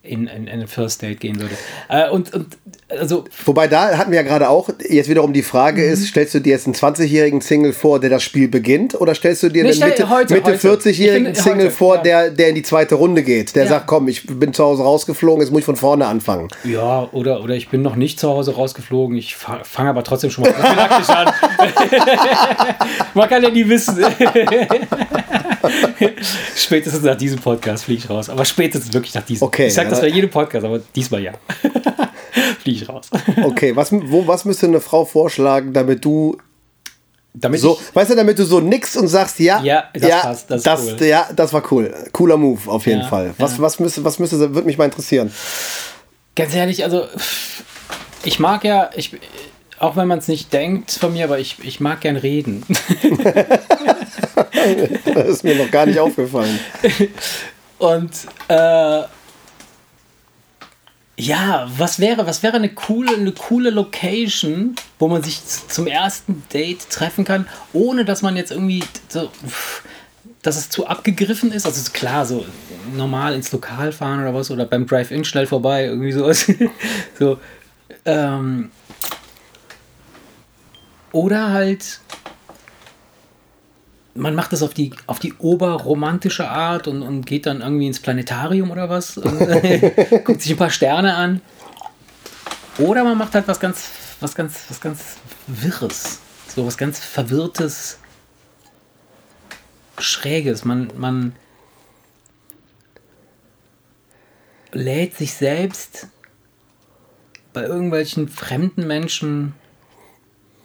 [0.09, 1.55] in, in, in First Date gehen würden.
[1.87, 2.57] Äh, und, und
[2.89, 5.93] also Wobei da hatten wir ja gerade auch jetzt wiederum die Frage Mhm.
[5.93, 9.43] ist, stellst du dir jetzt einen 20-jährigen Single vor, der das Spiel beginnt, oder stellst
[9.43, 10.67] du dir Nee, einen Mitte, heute, Mitte heute.
[10.89, 12.01] 40-jährigen Ich bin- Single heute, vor, ja.
[12.01, 13.69] der, der in die zweite Runde geht, der Ja.
[13.69, 16.47] sagt, komm, ich bin zu Hause rausgeflogen, jetzt muss ich von vorne anfangen.
[16.63, 19.15] Ja, oder, oder ich bin noch nicht zu Hause rausgeflogen.
[19.17, 21.31] Ich fa- fange aber trotzdem schon mal prophylaktisch an.
[23.13, 23.97] Man kann ja nie wissen.
[26.55, 28.29] spätestens nach diesem Podcast fliege ich raus.
[28.29, 29.45] Aber spätestens wirklich nach diesem.
[29.47, 30.09] Okay, ich sage das ja.
[30.09, 31.33] bei jedem Podcast, aber diesmal ja.
[32.61, 33.09] fliege ich raus.
[33.43, 36.37] Okay, was, wo, was müsste eine Frau vorschlagen, damit du
[37.33, 40.51] Damit so, ich, weißt du, damit du so nix und sagst, ja, Ja, das passt,
[40.51, 41.07] das ist cool.
[41.07, 41.93] ja, das war cool.
[42.11, 43.33] Cooler Move auf jeden Ja, Fall.
[43.37, 43.61] Was, ja.
[43.61, 45.31] was müsste, was müsste, würde mich mal interessieren.
[46.35, 47.05] ganz ehrlich, also
[48.23, 49.15] ich mag ja, ich,
[49.79, 52.65] auch wenn man es nicht denkt von mir, aber ich, ich mag gern reden.
[55.13, 56.59] Das ist mir noch gar nicht aufgefallen.
[57.77, 58.11] Und
[58.47, 59.01] äh,
[61.19, 66.43] ja, was wäre, was wäre eine coole, eine coole Location, wo man sich zum ersten
[66.53, 69.29] Date treffen kann, ohne dass man jetzt irgendwie so,
[70.41, 71.65] dass es zu abgegriffen ist.
[71.65, 72.45] Also klar, so
[72.95, 76.49] normal ins Lokal fahren oder was, oder beim Drive-In schnell vorbei, irgendwie sowas.
[77.19, 77.37] so,
[78.05, 78.71] ähm,
[81.11, 81.99] oder halt
[84.15, 87.99] man macht das auf die, auf die oberromantische Art und, und geht dann irgendwie ins
[87.99, 89.39] Planetarium oder was und
[90.25, 91.41] guckt sich ein paar Sterne an.
[92.77, 95.17] Oder man macht halt was ganz, was ganz, was ganz
[95.47, 96.19] Wirres.
[96.47, 97.99] So was ganz Verwirrtes,
[99.97, 100.65] Schräges.
[100.65, 101.35] Man, man
[104.71, 106.07] lädt sich selbst
[107.53, 109.53] bei irgendwelchen fremden Menschen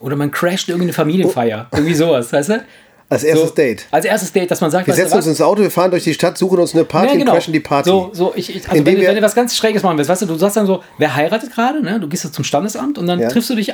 [0.00, 1.68] oder man crasht irgendeine Familienfeier.
[1.72, 2.64] Irgendwie sowas, weißt du?
[3.08, 3.86] Als erstes so, Date.
[3.90, 6.14] Als erstes Date, dass man sagt, wir setzen uns ins Auto, wir fahren durch die
[6.14, 7.32] Stadt, suchen uns eine Party ja, genau.
[7.32, 7.90] und crashen die Party.
[7.90, 10.26] So, so ich, ich, also wenn, wenn, du was ganz Schräges machen willst, weißt du,
[10.26, 12.00] du sagst dann so, wer heiratet gerade, ne?
[12.00, 13.28] Du gehst jetzt zum Standesamt und dann ja.
[13.28, 13.72] triffst du dich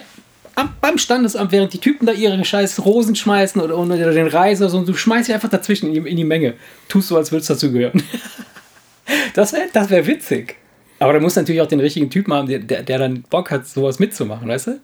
[0.56, 4.68] am, beim Standesamt, während die Typen da ihre scheiß Rosen schmeißen oder, oder den Reiser
[4.68, 6.54] so, und du schmeißt dich einfach dazwischen in die, in die Menge.
[6.88, 8.02] Tust so, als würdest du dazugehören.
[9.34, 10.56] das wäre das wär witzig.
[10.98, 13.66] Aber da muss natürlich auch den richtigen Typen haben, der, der, der dann Bock hat,
[13.66, 14.80] sowas mitzumachen, weißt du?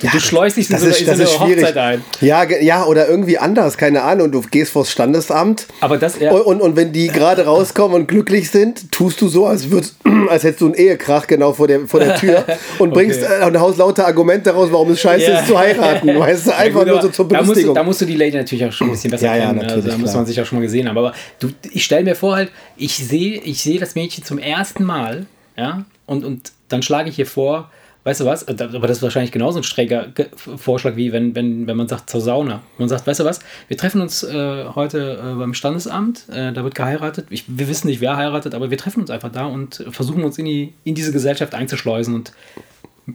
[0.00, 2.04] Ja, du schleust dich in so, ist, in so eine Hochzeit ein.
[2.20, 4.26] Ja, ja, oder irgendwie anders, keine Ahnung.
[4.26, 5.66] Und du gehst vors Standesamt.
[5.80, 6.30] Aber das, ja.
[6.30, 9.92] und, und, und wenn die gerade rauskommen und glücklich sind, tust du so, als, würd,
[10.28, 12.44] als hättest du einen Ehekrach genau vor der, vor der Tür
[12.78, 13.44] und bringst okay.
[13.44, 15.40] und haust lauter Argumente raus, warum es scheiße ja.
[15.40, 16.16] ist zu heiraten.
[16.16, 17.54] Weißt du, einfach gut, nur so zur Belustigung.
[17.54, 19.32] Da musst, du, da musst du die Lady natürlich auch schon ein bisschen besser ja,
[19.32, 19.46] kennen.
[19.46, 20.96] Ja, natürlich, also, da muss man sich auch schon mal gesehen haben.
[20.96, 24.84] Aber du, ich stelle mir vor, halt, ich sehe ich seh das Mädchen zum ersten
[24.84, 27.70] Mal, ja, und, und dann schlage ich ihr vor,
[28.08, 30.08] weißt du was, äh, aber das ist wahrscheinlich genauso ein schräger
[30.56, 32.62] Vorschlag, wie wenn, wenn, wenn man sagt zur Sauna.
[32.78, 36.64] Man sagt, weißt du was, wir treffen uns äh, heute äh, beim Standesamt, äh, da
[36.64, 37.26] wird geheiratet.
[37.28, 40.38] Ich, wir wissen nicht, wer heiratet, aber wir treffen uns einfach da und versuchen uns
[40.38, 42.32] in, die, in diese Gesellschaft einzuschleusen und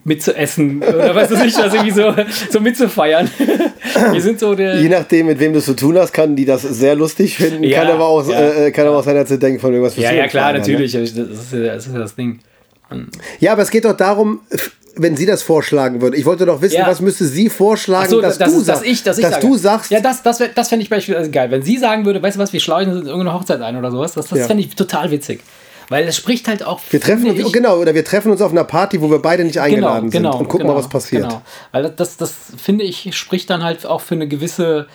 [0.04, 2.14] mitzuessen oder was weiß ich, das irgendwie so,
[2.52, 3.30] so mitzufeiern.
[4.12, 4.80] Wir sind so der.
[4.80, 7.64] Je nachdem, mit wem du es zu tun hast, kann die das sehr lustig finden,
[7.64, 9.96] ja, kann aber auch, ja, äh, kann aber auch sein, dass sie denken von irgendwas
[9.98, 10.94] Ja, ja, klar, natürlich.
[10.94, 11.02] Ne?
[11.02, 12.40] Das, ist, das ist das Ding.
[13.40, 14.42] Ja, aber es geht doch darum,
[14.96, 16.18] wenn sie das vorschlagen würde.
[16.18, 16.88] Ich wollte doch wissen, ja.
[16.88, 19.92] was müsste sie vorschlagen, so, dass, das, du, dass, ich, dass, ich dass du sagst.
[19.92, 21.50] Ja, das, das, das fände ich beispielsweise geil.
[21.52, 24.14] Wenn sie sagen würde, weißt du was, wir schleusen in irgendeine Hochzeit ein oder sowas,
[24.14, 24.48] das, das ja.
[24.48, 25.42] fände ich total witzig.
[25.90, 26.80] Weil es spricht halt auch.
[26.90, 29.44] Wir treffen uns, ich, genau, oder wir treffen uns auf einer Party, wo wir beide
[29.44, 31.24] nicht eingeladen genau, genau, sind und gucken genau, mal, was passiert.
[31.24, 31.42] Genau.
[31.72, 34.88] Weil das, das, das, finde ich, spricht dann halt auch für eine gewisse,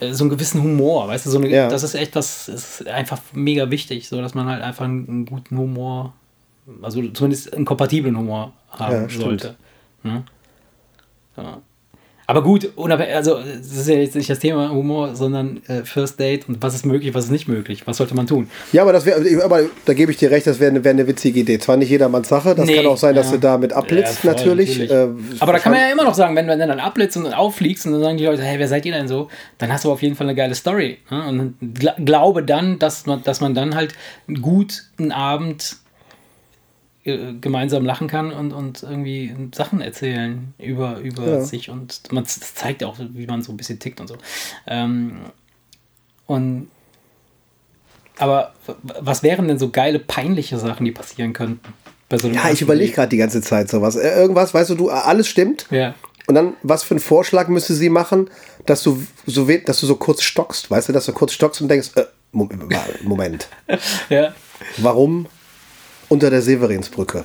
[0.00, 1.68] äh, so einen gewissen Humor, weißt du, so eine, ja.
[1.68, 5.26] das ist echt, das ist einfach mega wichtig, so dass man halt einfach einen, einen
[5.26, 6.12] guten Humor
[6.82, 9.56] also zumindest einen kompatiblen Humor haben ja, sollte.
[10.02, 10.24] Ne?
[11.36, 11.62] Ja.
[12.28, 16.48] Aber gut, also das ist ja jetzt nicht das Thema Humor, sondern äh, First Date
[16.48, 18.48] und was ist möglich, was ist nicht möglich, was sollte man tun?
[18.72, 21.38] Ja, aber das wäre, aber da gebe ich dir recht, das wäre wär eine witzige
[21.38, 21.60] Idee.
[21.60, 23.34] Zwar nicht jedermanns Sache, das nee, kann auch sein, dass ja.
[23.34, 24.78] du damit abblitzt ja, voll, natürlich.
[24.80, 24.90] natürlich.
[24.90, 27.24] Äh, aber da kann man ja immer noch sagen, wenn, wenn du dann abblitzt und
[27.24, 29.28] dann auffliegst und dann sagen die Leute, hey, wer seid ihr denn so?
[29.58, 30.98] Dann hast du auf jeden Fall eine geile Story.
[31.08, 31.28] Ne?
[31.28, 33.94] Und gl glaube dann, dass man, dass man dann halt
[34.26, 35.76] einen guten Abend
[37.40, 41.40] gemeinsam lachen kann und, und irgendwie Sachen erzählen über, über ja.
[41.40, 44.16] sich und man das zeigt auch, wie man so ein bisschen tickt und so.
[44.66, 45.20] Ähm,
[46.26, 46.68] und
[48.18, 51.74] aber was wären denn so geile, peinliche Sachen, die passieren könnten?
[52.10, 53.96] So ja, ich überlege gerade die ganze Zeit sowas.
[53.96, 55.66] Äh, irgendwas, weißt du, du, alles stimmt.
[55.70, 55.94] Ja.
[56.26, 58.30] Und dann, was für einen Vorschlag müsste sie machen,
[58.64, 61.68] dass du so, dass du so kurz stockst, weißt du, dass du kurz stockst und
[61.68, 63.48] denkst, äh, Moment.
[64.08, 64.34] ja.
[64.78, 65.26] Warum
[66.08, 67.24] unter der Severinsbrücke.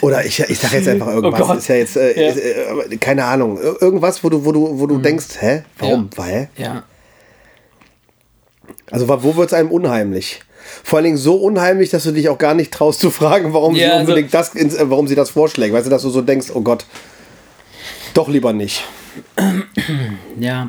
[0.00, 1.40] Oder ich, ich sage jetzt einfach irgendwas.
[1.48, 2.32] Oh ist ja jetzt, äh, ja.
[2.32, 3.58] Ist, äh, keine Ahnung.
[3.80, 5.02] Irgendwas, wo du, wo du, wo du mhm.
[5.02, 5.62] denkst, hä?
[5.78, 6.10] Warum?
[6.12, 6.18] Ja.
[6.18, 6.48] Weil?
[6.56, 6.82] Ja.
[8.90, 10.40] Also wo wird es einem unheimlich?
[10.84, 13.74] Vor allen Dingen so unheimlich, dass du dich auch gar nicht traust zu fragen, warum
[13.74, 15.72] ja, sie also unbedingt also, das, äh, warum sie das vorschlägt.
[15.72, 16.84] Weißt du, dass du so denkst, oh Gott,
[18.14, 18.84] doch lieber nicht.
[20.38, 20.68] Ja.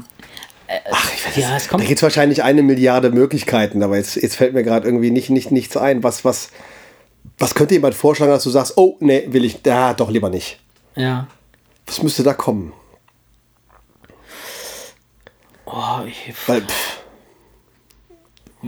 [0.92, 4.16] Ach, ich weiß, ja, es kommt da gibt es wahrscheinlich eine Milliarde Möglichkeiten, aber jetzt,
[4.16, 6.50] jetzt fällt mir gerade irgendwie nicht, nicht, nichts ein, was, was,
[7.40, 10.60] was könnte jemand vorschlagen, dass du sagst, oh, nee, will ich, da doch lieber nicht.
[10.96, 11.28] Ja.
[11.88, 12.74] Was müsste da kommen?
[15.66, 16.34] Oh, ich.
[16.48, 16.99] Weil, pff,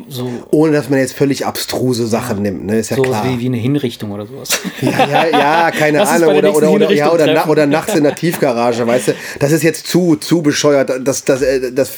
[0.07, 2.79] so Ohne dass man jetzt völlig abstruse Sachen ja, nimmt, ne?
[2.79, 3.25] Ist ja so klar.
[3.25, 4.61] Wie, wie eine Hinrichtung oder sowas.
[4.79, 6.33] Ja, ja, ja keine Ahnung.
[6.37, 9.13] Oder, oder, oder, ja, oder, na, oder nachts in der Tiefgarage, weißt du?
[9.39, 10.91] Das ist jetzt zu, zu bescheuert.
[11.03, 11.95] Das, das, äh, das,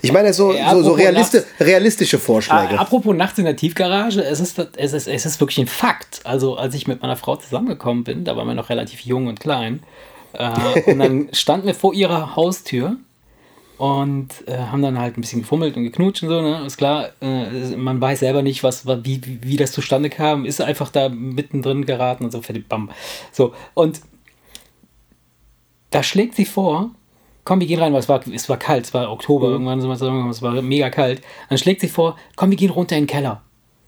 [0.00, 2.78] ich meine, so, ja, so, so realisti nachts, realistische Vorschläge.
[2.78, 6.20] Apropos nachts in der Tiefgarage, es ist, es, ist, es ist wirklich ein Fakt.
[6.24, 9.38] Also, als ich mit meiner Frau zusammengekommen bin, da waren wir noch relativ jung und
[9.38, 9.80] klein.
[10.32, 12.96] Äh, und dann standen wir vor ihrer Haustür
[13.78, 16.66] und äh, haben dann halt ein bisschen gefummelt und geknutscht und so, ne?
[16.66, 20.60] Ist klar, äh, man weiß selber nicht, was, wie, wie, wie das zustande kam, ist
[20.60, 22.90] einfach da mittendrin geraten und so, fertig, bam.
[23.32, 24.00] So, und
[25.90, 26.90] da schlägt sie vor,
[27.44, 29.66] komm, wir gehen rein, weil es war, es war kalt, es war Oktober, mhm.
[29.66, 31.22] irgendwann, es war mega kalt.
[31.48, 33.42] Dann schlägt sie vor, komm, wir gehen runter in den Keller.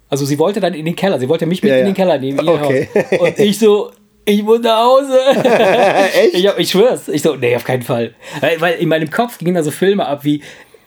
[0.09, 2.18] Also sie wollte dann in den Keller, sie wollte mich mit ja, in den Keller
[2.18, 2.88] nehmen, okay.
[3.20, 3.90] Und ich so,
[4.24, 5.18] ich muss nach Hause.
[6.14, 6.35] Echt?
[6.35, 7.09] Ich, ich schwör's.
[7.09, 8.14] Ich so, nee, auf keinen Fall.
[8.40, 10.42] Weil, weil in meinem Kopf gingen da so Filme ab wie,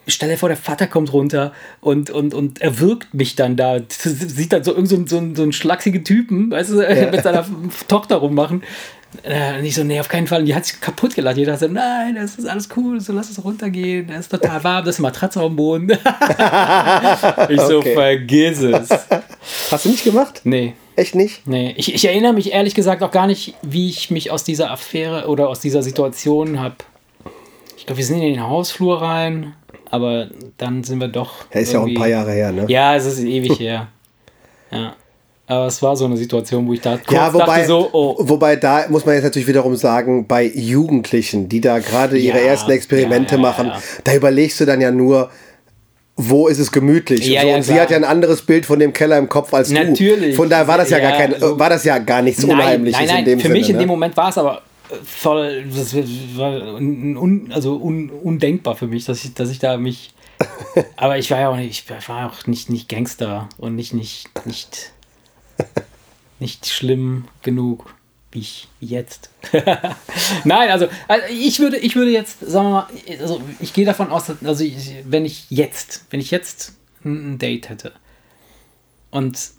[0.08, 3.80] stell dir vor, der Vater kommt runter und, und, und erwürgt mich dann da.
[3.90, 7.12] Sieht dann so irgendeinen so, so, so einen schlachsigen Typen, weißt du, ja.
[7.12, 7.46] mit seiner
[7.88, 8.64] Tochter rummachen.
[9.24, 10.40] Äh, nicht so, nee, auf keinen Fall.
[10.40, 11.38] Und die hat sich kaputt gelacht.
[11.38, 14.08] Jeder sagt, nein, das ist alles cool, so lass es runtergehen.
[14.08, 15.92] Das ist total warm, das ist eine Matratze am Boden.
[17.50, 17.94] ich so, okay.
[17.94, 18.90] vergiss es.
[19.70, 20.42] Hast du nicht gemacht?
[20.44, 20.74] Nee.
[20.96, 21.48] Echt nicht?
[21.48, 24.72] Nee, ich, ich erinnere mich ehrlich gesagt auch gar nicht, wie ich mich aus dieser
[24.72, 26.76] Affäre oder aus dieser Situation habe.
[27.78, 29.54] Ich glaube, wir sind in den Hausflur rein
[29.94, 30.28] Aber
[30.58, 31.46] dann sind wir doch.
[31.54, 32.66] Ja, ist ja auch ein paar Jahre her, ne?
[32.68, 33.90] Ja, es ist ewig her.
[34.72, 34.96] Ja.
[35.46, 38.16] Aber es war so eine Situation, wo ich da kurz Ja, wobei, dachte so, oh,
[38.18, 42.46] wobei da muss man jetzt natürlich wiederum sagen, bei Jugendlichen, die da gerade ihre Ja,
[42.46, 43.72] ersten Experimente ja, ja, machen,
[44.04, 45.30] da überlegst du dann ja nur,
[46.16, 47.26] wo ist es gemütlich?
[47.28, 49.54] Ja, so, ja, und sie hat ja ein anderes Bild von dem Keller im Kopf
[49.54, 50.32] als Natürlich.
[50.32, 50.36] du.
[50.36, 52.52] Von daher war das ja, gar Ja, kein, so- war das ja gar nichts nein,
[52.58, 53.60] Unheimliches nein, nein, in dem für Sinne.
[53.60, 53.82] mich in ne?
[53.82, 55.96] dem Moment war es aber äh, voll, das
[56.38, 60.14] war un, also un, undenkbar für mich, dass ich, dass ich da mich,
[60.98, 64.30] aber ich war ja auch nicht, ich war auch nicht, nicht Gangster und nicht, nicht,
[64.46, 64.92] nicht,
[66.40, 67.94] nicht schlimm genug,
[68.36, 69.30] ich jetzt.
[70.44, 72.88] Nein, also, also ich würde, ich würde jetzt, sagen wir mal,
[73.20, 77.70] also ich gehe davon aus, also ich, wenn ich jetzt, wenn ich jetzt ein Date
[77.70, 77.94] hätte
[79.12, 79.52] und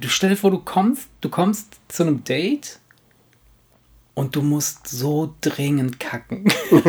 [0.00, 2.78] du stell dir vor, du kommst, du kommst zu einem Date
[4.14, 6.50] und du musst so dringend kacken.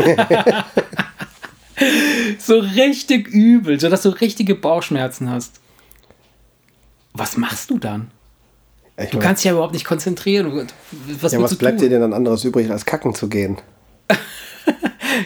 [2.40, 5.60] so richtig übel, so dass du richtige Bauchschmerzen hast.
[7.14, 8.12] Was machst du dann?
[9.02, 10.68] Ich Du mein, kannst dich ja überhaupt nicht konzentrieren.
[11.22, 11.86] Was, ja, was bleibt tun?
[11.88, 13.58] dir denn dann anderes übrig, als kacken zu gehen?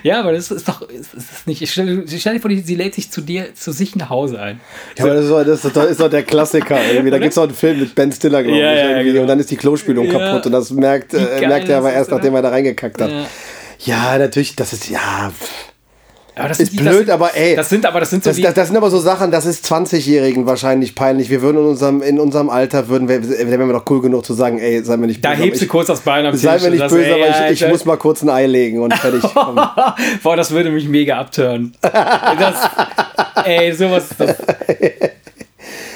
[0.02, 1.62] Ja, aber das ist doch ist, ist nicht.
[1.62, 4.60] Ich stell, stell dir vor, sie lädt sich zu dir, zu sich nach Hause ein.
[4.98, 7.12] Ja, aber das ist doch, das ist doch, ist doch der Klassiker irgendwie.
[7.12, 8.80] Da gibt es auch einen Film mit Ben Stiller, glaube Ja, ich.
[8.90, 9.22] ja, genau.
[9.22, 10.12] Und dann ist die Klospülung Ja.
[10.18, 10.46] kaputt.
[10.48, 13.12] Und das merkt, äh, merkt er aber erst, nachdem er da reingekackt hat.
[13.12, 13.26] Ja.
[13.86, 15.32] Ja, natürlich, das ist, ja,
[16.36, 18.42] Aber das Ist sind blöd, das aber ey, Das sind aber das sind so Das,
[18.42, 21.30] das, das sind aber so Sachen, das ist 20-Jährigen wahrscheinlich peinlich.
[21.30, 24.34] Wir würden in unserem, in unserem Alter, würden wir, wären wir doch cool genug zu
[24.34, 25.44] sagen, ey, sei mir nicht da böse.
[25.44, 27.68] hebst du kurz das Bein am ich, sei mir nicht böse, ey, aber ich, ich
[27.70, 29.22] muss mal kurz ein Ei legen und fertig.
[30.24, 31.74] Boah, das würde mich mega abtören.
[33.46, 34.10] Ey, sowas.
[34.18, 34.36] Das,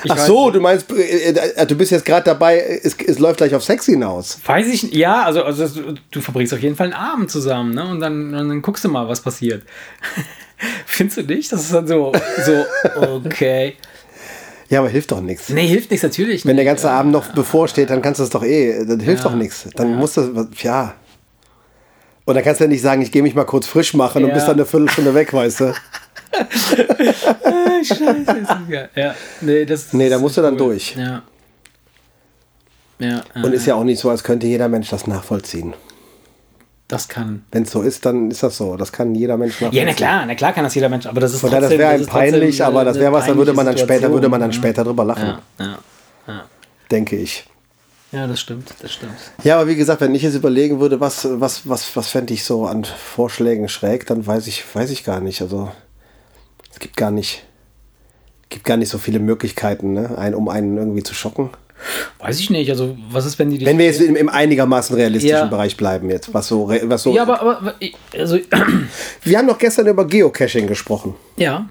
[0.03, 0.55] ich Ach so, nicht.
[0.55, 3.86] du meinst, äh, äh, du bist jetzt gerade dabei, es, es läuft gleich auf Sex
[3.86, 4.39] hinaus.
[4.45, 5.67] Weiß ich, ja, also, also
[6.12, 7.88] du verbringst auf jeden Fall einen Abend zusammen, ne?
[7.88, 9.63] Und dann, und dann guckst du mal, was passiert.
[10.86, 11.51] Findest du nicht?
[11.51, 12.12] Das ist dann so,
[12.45, 12.65] so,
[13.25, 13.75] okay.
[14.69, 15.49] Ja, aber hilft doch nichts.
[15.49, 16.71] Nee, hilft nichts, natürlich Wenn der nicht.
[16.71, 19.67] ganze Abend noch bevorsteht, dann kannst du es doch eh, das hilft doch nichts.
[19.75, 20.93] Dann musst du, ja.
[22.25, 24.29] Und dann kannst du ja nicht sagen, ich gehe mich mal kurz frisch machen und
[24.29, 24.33] Ja.
[24.36, 25.73] bist dann eine Viertelstunde weg, weißt du.
[26.39, 28.50] Äh, Scheiße, ist.
[28.95, 30.60] Ja, nee, das Nee, da musst du dann cool.
[30.60, 30.95] durch.
[30.95, 31.23] Ja.
[33.00, 35.73] Ja, ja, Und ist ja auch nicht so, als könnte jeder Mensch das nachvollziehen.
[36.88, 37.43] das kann.
[37.52, 38.76] Wenn es so ist, dann ist das so.
[38.78, 39.80] Das kann jeder Mensch nachvollziehen.
[39.80, 41.69] Ja, na klar, na klar kann das jeder Mensch, aber das ist Von daher, das
[41.69, 44.12] trotzdem- wäre einem trotzdem peinlich, aber das wäre was, da würde man dann peinliche später,
[44.13, 45.78] würde man dann Situation, später drüber lachen, Ja, ja,
[46.28, 46.45] ja.
[46.89, 47.45] denke ich.
[48.13, 49.13] Ja, das stimmt, das stimmt.
[49.43, 52.45] Ja, aber wie gesagt, wenn ich jetzt überlegen würde, was, was, was, was fände ich
[52.45, 55.41] so an Vorschlägen schräg, dann weiß ich, weiß ich gar nicht.
[55.41, 55.69] Also
[56.77, 57.43] es gibt gar nicht,
[58.49, 60.15] gibt gar nicht so viele Möglichkeiten, ne?
[60.15, 61.49] ein, um einen irgendwie zu schocken.
[62.19, 63.65] Weiß ich nicht, also was ist, wenn die.
[63.65, 65.45] Wenn wir jetzt im, im einigermaßen realistischen Ja.
[65.45, 67.15] Bereich bleiben jetzt, was so, was so.
[67.15, 67.73] Ja, aber, aber
[68.15, 68.37] also,
[69.23, 71.15] wir haben doch gestern über Geocaching gesprochen.
[71.35, 71.67] ja,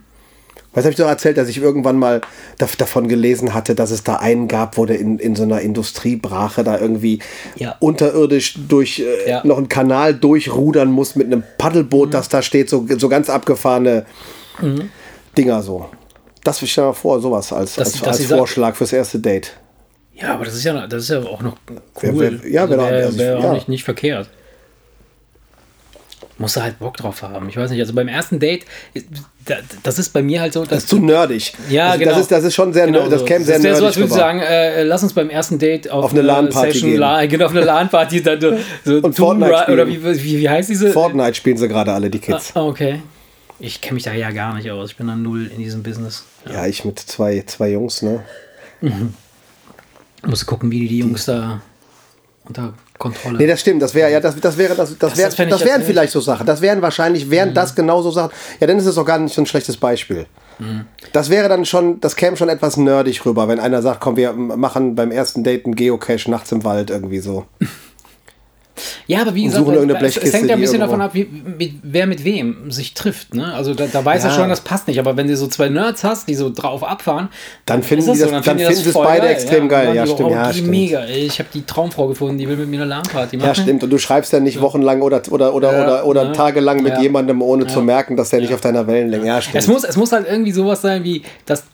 [0.75, 2.21] Was habe ich doch erzählt, dass ich irgendwann mal
[2.59, 5.61] da, davon gelesen hatte, dass es da einen gab, wo der in, in so einer
[5.61, 7.21] Industriebrache da irgendwie
[7.57, 7.77] Ja.
[7.81, 9.41] unterirdisch durch äh, Ja.
[9.47, 11.45] noch einen Kanal durchrudern muss mit einem Mhm.
[11.59, 14.05] Paddelboot, das da steht, so, so ganz abgefahrene
[15.37, 15.89] Dinger so.
[16.45, 19.19] Das stell dir mal vor, sowas als, Dass- als, dass als sagt- Vorschlag fürs erste
[19.19, 19.53] Date.
[20.15, 21.57] ja, aber das ist ja, das ist ja auch noch
[22.03, 22.41] cool.
[22.49, 23.53] ja, also wer- wär, also ich- wär auch ja.
[23.55, 24.29] nicht, nicht verkehrt.
[26.39, 27.49] Musst du halt Bock drauf haben.
[27.49, 28.67] Ich weiß nicht, also beim ersten Date,
[29.47, 31.55] da- das ist bei mir halt so, Das ist zu nerdig.
[31.71, 32.11] Ja, also, genau.
[32.13, 33.25] Das ist, das ist schon sehr, Genau das so.
[33.25, 34.27] käme sehr das wäre nerdig als würdest du rüber.
[34.27, 36.99] sagen, äh, lass uns beim ersten Date auf, Auf eine LAN-Party gehen.
[36.99, 38.39] La- genau, auf eine LAN-Party dann
[38.85, 40.23] so, Und Fortnite Ra- oder wie, spielen.
[40.23, 40.91] wie, wie heißt diese?
[40.93, 42.53] Fortnite spielen sie gerade alle, die Kids.
[42.55, 43.01] Ah, okay.
[43.59, 44.91] Ich kenne mich da ja gar nicht aus.
[44.91, 46.25] Ich bin da null in diesem Business.
[46.47, 48.23] Ja, ich mit zwei, zwei Jungs, ne?
[50.25, 51.63] Muss gucken, wie die, die Jungs da
[52.45, 53.39] unter Kontrolle.
[53.39, 53.83] Nee, das stimmt.
[53.83, 56.21] Das wäre ja, das, das wäre, das, das, wär, das ich das wären vielleicht so
[56.21, 56.47] Sachen.
[56.47, 58.33] Das wären wahrscheinlich, wären das genauso Sachen.
[58.61, 60.27] Ja, dann ist es auch gar nicht so ein schlechtes Beispiel.
[61.13, 64.33] Das wäre dann schon, das käme schon etwas nerdig rüber, wenn einer sagt, komm, wir
[64.33, 67.47] machen beim ersten Date einen Geocache nachts im Wald irgendwie so.
[69.07, 69.67] Ja, aber wie gesagt,
[70.03, 71.25] es, es hängt ja ein bisschen davon ab, wie,
[71.59, 73.35] mit, wer mit wem sich trifft.
[73.35, 73.53] Ne?
[73.55, 74.37] Also da, da weiß er Ja.
[74.37, 74.99] schon, das passt nicht.
[75.01, 77.29] Aber wenn du so zwei Nerds hast, die so drauf abfahren,
[77.65, 79.89] Dann finden ist die das- dann finden sie es voll beide extrem geil.
[79.89, 80.69] Und dann Ja, stimmt, Oh, ja, stimmt.
[80.69, 81.05] mega.
[81.07, 83.47] Ich habe die Traumfrau gefunden, die will mit mir eine LAN-Party machen.
[83.49, 83.83] Ja, stimmt.
[83.83, 86.33] Und du schreibst ja nicht wochenlang oder, oder, oder, Ja, oder, oder ne?
[86.33, 87.01] tagelang mit Ja.
[87.03, 89.57] jemandem, ohne zu merken, dass der nicht auf deiner Wellenlänge Ja, stimmt.
[89.57, 91.65] Es muss, es muss halt irgendwie sowas sein wie, dass,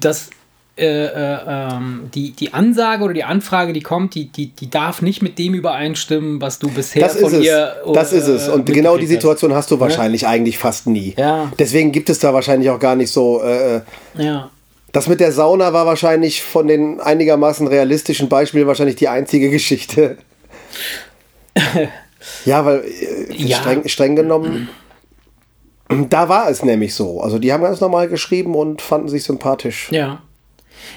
[0.00, 0.30] dass
[0.76, 5.02] äh, äh, ähm, die, die Ansage oder die Anfrage, die kommt, die, die, die darf
[5.02, 7.44] nicht mit dem übereinstimmen, was du bisher Das ist von es.
[7.44, 8.48] ihr Das ist es.
[8.48, 11.14] äh, Und genau die Situation hast du wahrscheinlich eigentlich fast nie.
[11.16, 11.52] Ja.
[11.58, 13.40] Deswegen gibt es da wahrscheinlich auch gar nicht so.
[13.42, 13.82] Äh.
[14.18, 14.50] Ja.
[14.92, 20.18] Das mit der Sauna war wahrscheinlich von den einigermaßen realistischen Beispielen wahrscheinlich die einzige Geschichte.
[22.46, 23.58] Ja, weil äh, Ja.
[23.58, 24.68] Streng, streng genommen,
[26.08, 27.20] da war es nämlich so.
[27.20, 29.88] Also die haben ganz normal geschrieben und fanden sich sympathisch.
[29.90, 30.22] Ja.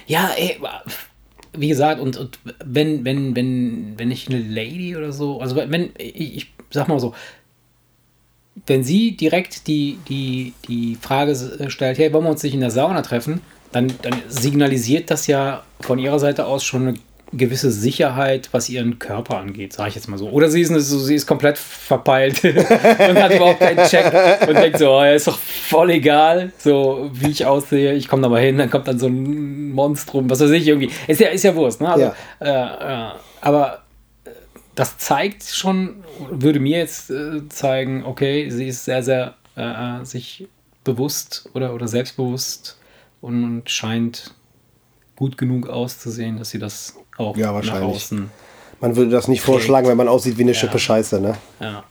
[0.05, 0.59] Ja, ey,
[1.57, 5.91] wie gesagt, und, und wenn, wenn, wenn, wenn ich eine Lady oder so, also wenn,
[5.97, 7.13] ich, ich sag mal so,
[8.65, 11.35] wenn sie direkt die, die, die Frage
[11.69, 15.63] stellt, hey, wollen wir uns nicht in der Sauna treffen, dann, dann signalisiert das ja
[15.81, 16.97] von ihrer Seite aus schon eine
[17.33, 20.29] gewisse Sicherheit, was ihren Körper angeht, sage ich jetzt mal so.
[20.29, 24.05] Oder sie ist, eine- so, sie ist komplett verpeilt und hat überhaupt keinen Check
[24.47, 27.93] und denkt so, oh, ist doch voll egal, so wie ich aussehe.
[27.93, 30.89] Ich komme da mal hin, dann kommt dann so ein Monstrum, was weiß ich irgendwie.
[31.07, 31.89] Ist ja, ist ja Wurst, ne?
[31.89, 32.15] Also, Ja.
[32.39, 33.83] Äh, äh, aber
[34.23, 34.29] äh,
[34.75, 40.05] das zeigt schon, würde mir jetzt äh, zeigen, okay, sie ist sehr, sehr äh, äh,
[40.05, 40.47] sich
[40.85, 42.77] bewusst oder, oder selbstbewusst
[43.19, 44.33] und, und scheint
[45.17, 47.95] gut genug auszusehen, dass sie das auch Ja, nach wahrscheinlich.
[47.97, 48.31] außen.
[48.79, 51.35] Man würde das nicht vorschlagen, wenn man aussieht wie eine Schippe Scheiße, ne?
[51.59, 51.83] Ja.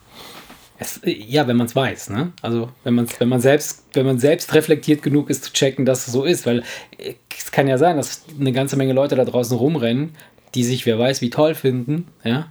[0.78, 2.32] Es, ja, wenn man es weiß, ne?
[2.42, 6.06] Also wenn man wenn man selbst, wenn man selbst reflektiert genug ist zu checken, dass
[6.06, 6.62] es so ist, weil
[6.98, 10.14] äh, es kann ja sein, dass eine ganze Menge Leute da draußen rumrennen,
[10.54, 12.48] die sich wer weiß wie toll finden, ja,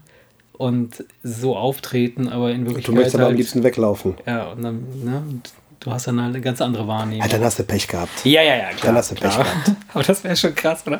[0.53, 4.15] und so auftreten, aber in Du Wirklichkeit möchtest aber am halt- liebsten weglaufen.
[4.25, 5.51] ja, und dann, ne, und
[5.85, 7.21] du hast dann eine ganz andere Wahrnehmung.
[7.21, 8.25] Ja, dann hast du Pech gehabt.
[8.25, 8.87] Ja, ja, ja, klar.
[8.87, 9.43] Dann hast du Pech klar.
[9.43, 9.71] gehabt.
[9.93, 10.99] Aber das wäre schon krass, oder?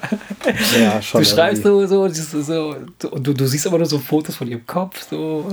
[0.80, 1.22] Ja, schon.
[1.22, 1.88] Du schreibst irgendwie.
[1.88, 2.76] so, so, so,
[3.10, 5.46] und du, du siehst aber nur so Fotos von ihrem Kopf, so,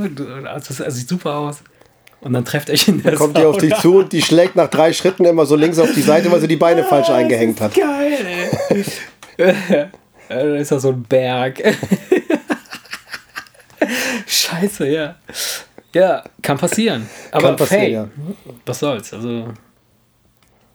[0.47, 1.59] also das sieht super aus.
[2.21, 4.69] Und dann trefft euch in der Kommt die auf dich zu und die schlägt nach
[4.69, 7.61] drei Schritten immer so links auf die Seite, weil sie die Beine falsch Ah, eingehängt
[7.61, 7.75] hat.
[7.75, 8.85] Geil, ey.
[10.29, 11.61] Ja, da ist da so ein Berg.
[14.27, 15.17] Scheiße, ja.
[15.95, 17.09] Ja, kann passieren.
[17.31, 18.09] Aber Kann passieren, hey, ja.
[18.65, 19.13] was soll's?
[19.13, 19.49] Also,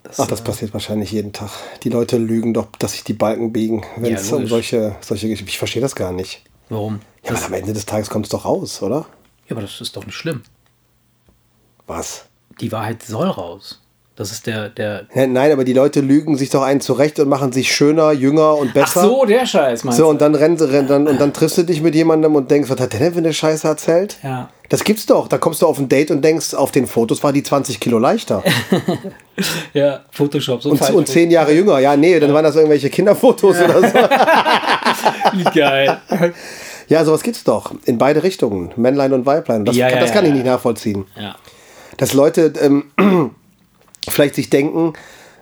[0.03, 1.49] das, Ach, das passiert wahrscheinlich jeden Tag.
[1.83, 5.27] Die Leute lügen doch, dass sich die Balken biegen, wenn Ja, es um solche, solche.
[5.27, 6.43] Ich verstehe das gar nicht.
[6.69, 6.99] warum?
[7.23, 9.05] Ja, das, aber am Ende des Tages kommt es doch raus, oder?
[9.47, 10.43] ja, aber das ist doch nicht schlimm.
[11.87, 12.25] Was?
[12.61, 13.81] Die Wahrheit soll raus.
[14.15, 15.05] Das ist der, der.
[15.13, 18.55] Ja, Nein, aber die Leute lügen sich doch einen zurecht und machen sich schöner, jünger
[18.55, 19.01] und Ach besser.
[19.03, 21.63] so, der Scheiß, meinst So, und dann rennen sie, rennen, dann, und dann triffst du
[21.63, 24.17] dich mit jemandem und denkst, was hat der denn für eine Scheiße erzählt?
[24.23, 24.49] Ja.
[24.69, 25.27] Das gibt's doch.
[25.27, 27.99] Da kommst du auf ein Date und denkst, auf den Fotos war die 20 Kilo
[27.99, 28.43] leichter.
[29.71, 31.77] Ja, Photoshop, so Und, und 10 Jahre jünger.
[31.77, 33.93] Ja, nee, dann waren das irgendwelche Kinderfotos oder so.
[35.33, 36.01] Wie geil.
[36.87, 37.71] Ja, sowas gibt's doch.
[37.85, 38.71] In beide Richtungen.
[38.77, 39.63] Männlein und Weiblein.
[39.63, 40.35] Das, Ja, ja, das ja, kann ich ja.
[40.37, 41.05] nicht nachvollziehen.
[41.15, 41.35] Ja.
[41.97, 42.85] Dass Leute ähm,
[44.09, 44.93] vielleicht sich denken,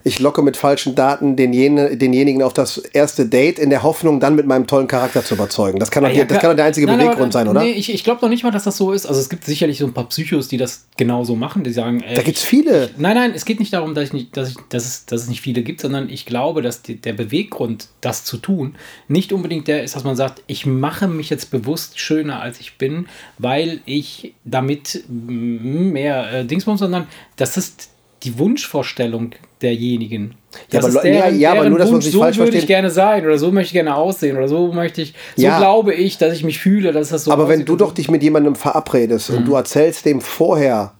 [0.07, 4.35] ich locke mit falschen Daten denjenigen, denjenigen auf das erste Date in der Hoffnung, dann
[4.35, 5.79] mit meinem tollen Charakter zu überzeugen.
[5.79, 7.63] Das kann doch, Ah, Ja, das kann doch der einzige Nein, Beweggrund aber, sein, oder?
[7.63, 9.07] Nee, ich, ich glaube doch nicht mal, dass das so ist.
[9.07, 12.13] Also es gibt sicherlich so ein paar Psychos, die das genauso machen, die sagen, ey,
[12.13, 12.91] Da gibt's viele.
[12.97, 15.27] Nein, nein, es geht nicht darum, dass, ich nicht, dass, ich, dass, es, dass es
[15.27, 18.75] nicht viele gibt, sondern ich glaube, dass die, der Beweggrund, das zu tun,
[19.07, 22.77] nicht unbedingt der ist, dass man sagt, ich mache mich jetzt bewusst schöner, als ich
[22.77, 23.07] bin,
[23.39, 27.89] weil ich damit mehr äh, Dingsbums, sondern das ist
[28.21, 29.31] die Wunschvorstellung
[29.65, 30.36] derjenigen.
[30.71, 32.38] Ja, Das aber ist Leu- ja, ja, aber deren nur, dass man sich so falsch
[32.38, 32.67] würde ich versteht.
[32.69, 35.58] gerne sein oder so möchte ich gerne aussehen oder so möchte ich, so Ja.
[35.58, 38.23] glaube ich, dass ich mich fühle, dass das so Aber wenn du doch dich mit
[38.23, 39.38] jemandem verabredest Mhm.
[39.38, 40.93] und du erzählst dem vorher,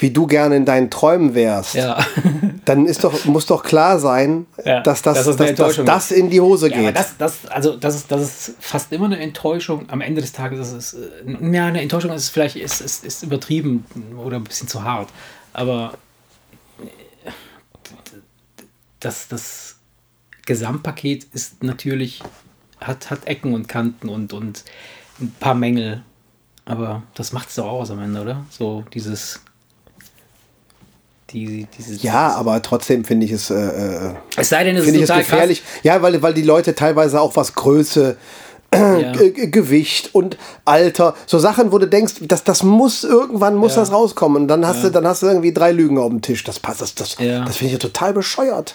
[0.00, 1.98] wie du gerne in deinen Träumen wärst, ja.
[2.64, 6.30] dann ist doch, muss doch klar sein, Ja, dass, das, dass das dass, das in
[6.30, 6.84] die Hose Ja, geht.
[6.84, 9.86] aber das, das, also das ist, das ist fast immer eine Enttäuschung.
[9.88, 13.24] Am Ende des Tages ist es, äh, ja, eine Enttäuschung ist vielleicht ist, ist, ist
[13.24, 13.84] übertrieben
[14.24, 15.08] oder ein bisschen zu hart.
[15.52, 15.94] Aber
[19.00, 19.76] das, das
[20.46, 22.22] Gesamtpaket ist natürlich,
[22.80, 24.64] hat, hat Ecken und Kanten und, und
[25.20, 26.02] ein paar Mängel.
[26.64, 28.44] Aber das macht es doch aus am Ende, oder?
[28.50, 29.40] So dieses.
[31.30, 34.94] Die, dieses, ja, aber trotzdem finde ich es, äh, äh, es sei denn, es ist
[34.94, 35.62] ich es total gefährlich.
[35.82, 38.22] Ja, weil, weil die Leute teilweise auch was Größe, Krass.
[39.02, 39.12] Ja.
[39.12, 43.80] Gewicht und Alter, so Sachen, wo du denkst, das, das muss irgendwann muss Ja.
[43.80, 44.42] das rauskommen.
[44.42, 46.44] Und dann hast du, dann hast du irgendwie drei Lügen auf dem Tisch.
[46.44, 47.44] Das passt, das, das, Ja.
[47.46, 48.74] das finde ich ja total bescheuert.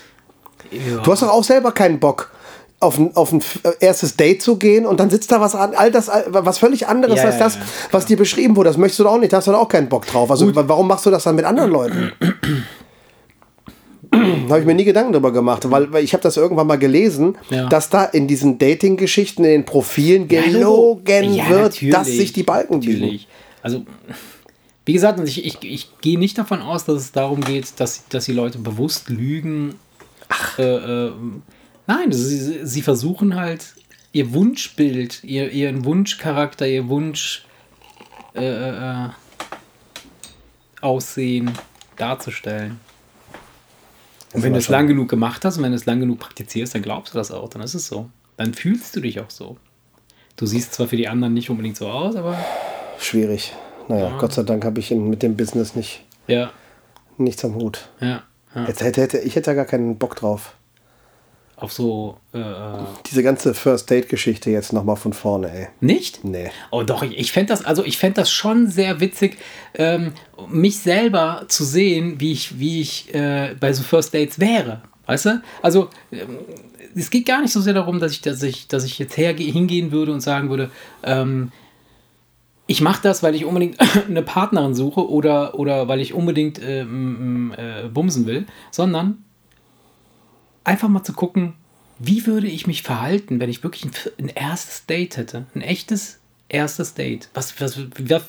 [0.74, 0.98] Ja.
[1.02, 2.32] Du hast doch auch selber keinen Bock.
[2.80, 5.74] Auf ein, auf ein äh, erstes Date zu gehen und dann sitzt da was an,
[5.74, 7.58] all das, was völlig anderes Ja, als das,
[7.92, 8.70] was dir beschrieben wurde.
[8.70, 10.30] Das möchtest du doch auch nicht, da hast du doch auch keinen Bock drauf.
[10.30, 12.12] Also wa- warum machst du das dann mit anderen Leuten?
[14.12, 14.18] da
[14.50, 17.38] habe ich mir nie Gedanken drüber gemacht, weil, weil ich habe das irgendwann mal gelesen,
[17.50, 17.68] Ja.
[17.68, 22.82] dass da in diesen Dating-Geschichten, in den Profilen gelogen Ja, wird, dass sich die Balken
[22.82, 23.00] biegen.
[23.00, 23.28] Natürlich.
[23.62, 23.86] Also,
[24.86, 28.04] wie gesagt, also ich, ich, ich gehe nicht davon aus, dass es darum geht, dass,
[28.10, 29.76] dass die Leute bewusst lügen.
[30.36, 30.60] Ach.
[30.60, 30.64] Äh,
[31.08, 31.12] äh,
[31.88, 33.76] nein, sie, sie versuchen halt
[34.12, 37.46] ihr Wunschbild, ihr, ihren Wunschcharakter, ihr Wunsch
[38.36, 39.10] äh, äh,
[40.82, 41.52] Aussehen
[41.98, 42.80] darzustellen.
[44.34, 46.74] Und wenn du es lang genug gemacht hast und wenn du es lang genug praktizierst,
[46.74, 48.10] dann glaubst du das auch, dann ist es so.
[48.38, 49.58] Dann fühlst du dich auch so.
[50.36, 52.38] Du siehst zwar für die anderen nicht unbedingt so aus, aber
[53.00, 53.54] Schwierig.
[53.88, 54.18] naja, Ja.
[54.18, 56.52] Gott sei Dank habe ich mit dem Business nicht, Ja,
[57.18, 57.90] nichts am Hut.
[58.02, 58.24] ja,
[58.56, 58.66] ja.
[58.68, 60.54] Jetzt hätte, hätte, ich hätte da gar keinen Bock drauf.
[61.56, 65.68] Auf so, äh, äh, Diese ganze First Date-Geschichte jetzt nochmal von vorne, ey.
[65.80, 66.24] nicht?
[66.26, 66.52] Nee.
[66.72, 69.38] Oh doch, ich, ich fände das, also ich fände das schon sehr witzig,
[69.76, 70.14] ähm,
[70.50, 74.82] mich selber zu sehen, wie ich, wie ich äh, bei so First Dates wäre.
[75.06, 75.42] Weißt du?
[75.62, 76.40] Also ähm,
[76.96, 79.44] es geht gar nicht so sehr darum, dass ich, dass ich, dass ich jetzt herge
[79.44, 80.70] hingehen würde und sagen würde,
[81.04, 81.52] ähm,
[82.68, 87.54] ich mache das, weil ich unbedingt eine Partnerin suche oder, oder weil ich unbedingt ähm,
[87.58, 89.24] äh, bumsen will, sondern
[90.64, 91.54] einfach mal zu gucken,
[92.00, 95.46] wie würde ich mich verhalten, wenn ich wirklich ein, ein erstes Date hätte?
[95.56, 97.30] Ein echtes erstes Date.
[97.34, 97.78] Was, was,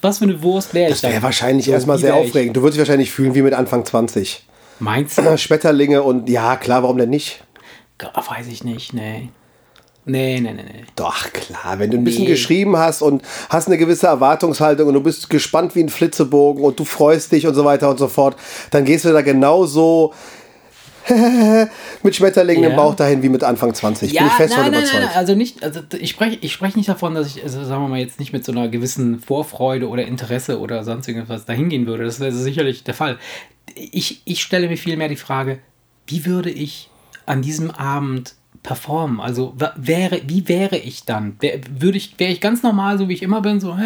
[0.03, 2.28] was, für eine Wurst wäre ich Das wäre wahrscheinlich So, erstmal sehr wär ich?
[2.28, 2.57] aufregend.
[2.57, 4.45] Du würdest dich wahrscheinlich fühlen wie mit Anfang 20.
[4.80, 5.39] Meinst du?
[5.39, 7.45] Schmetterlinge und ja, klar, warum denn nicht?
[7.99, 9.30] Weiß ich nicht, nee.
[10.07, 10.85] Nee, nee, nee, nee.
[10.97, 12.31] Doch, klar, wenn du ein bisschen Nee.
[12.31, 16.79] geschrieben hast und hast eine gewisse Erwartungshaltung und du bist gespannt wie ein Flitzebogen und
[16.79, 18.37] du freust dich und so weiter und so fort,
[18.71, 20.13] dann gehst du da genauso
[22.03, 22.77] mit Schmetterlingen im Ja.
[22.77, 24.13] Bauch dahin wie mit Anfang 20.
[24.13, 25.05] Bin ich fest nein, nein, überzeugt.
[25.05, 27.89] nein, also nicht, also ich spreche ich sprech nicht davon, dass ich, also sagen wir
[27.89, 31.87] mal, jetzt nicht mit so einer gewissen Vorfreude oder Interesse oder sonst irgendwas dahin gehen
[31.87, 32.05] würde.
[32.05, 33.19] Das wäre sicherlich der Fall.
[33.75, 35.59] Ich, ich stelle mir vielmehr die Frage,
[36.07, 36.89] wie würde ich
[37.27, 38.35] an diesem Abend
[38.65, 39.21] performen?
[39.21, 41.37] Also wäre, wie wäre ich dann?
[41.39, 43.77] Wär, würde ich, wäre ich ganz normal, so wie ich immer bin, so,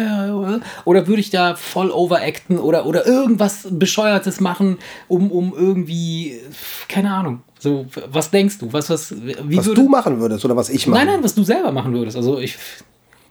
[0.85, 6.39] oder würde ich da voll overacten oder, oder irgendwas Bescheuertes machen, um, um irgendwie,
[6.87, 7.41] keine Ahnung.
[7.59, 8.71] So, was denkst du?
[8.71, 10.99] Was, was, wie Was würde, du machen würdest oder was ich mache.
[11.05, 12.15] Nein, nein, was du selber machen würdest.
[12.15, 12.57] Also ich.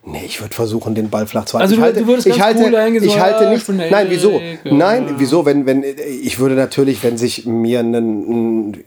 [0.05, 1.63] Nee, ich würde versuchen, den Ball flach zu halten.
[1.63, 3.69] Also ich du- halte, du würdest ich halte, cool dahin so, ich halte ja, nicht.
[3.69, 4.41] Nein, wieso?
[4.65, 5.45] Nein, wieso?
[5.47, 8.85] Wenn, wenn, ich würde natürlich, wenn sich mir einen,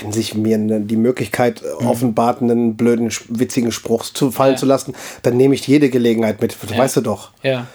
[0.00, 4.54] wenn sich mir eine, die Möglichkeit offenbart, einen blöden, witzigen Spruch zu fallen Mhm.
[4.54, 4.60] Ja.
[4.60, 6.56] zu lassen, dann nehme ich jede Gelegenheit mit.
[6.62, 7.30] Das weißt du doch.
[7.42, 7.66] Ja.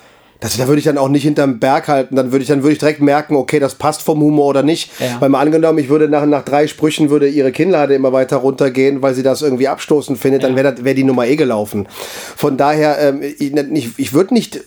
[0.42, 2.16] Das, da würde ich dann auch nicht hinterm Berg halten.
[2.16, 4.90] Dann würde ich dann würde ich direkt merken, okay, das passt vom Humor oder nicht.
[5.02, 5.20] Ja.
[5.20, 9.02] Weil mal angenommen, ich würde nach, nach drei Sprüchen würde ihre Kinnlade immer weiter runtergehen,
[9.02, 11.88] weil sie das irgendwie abstoßend findet, dann wäre wäre die Nummer eh gelaufen.
[12.38, 14.62] Von daher, ähm, ich, ich würde nicht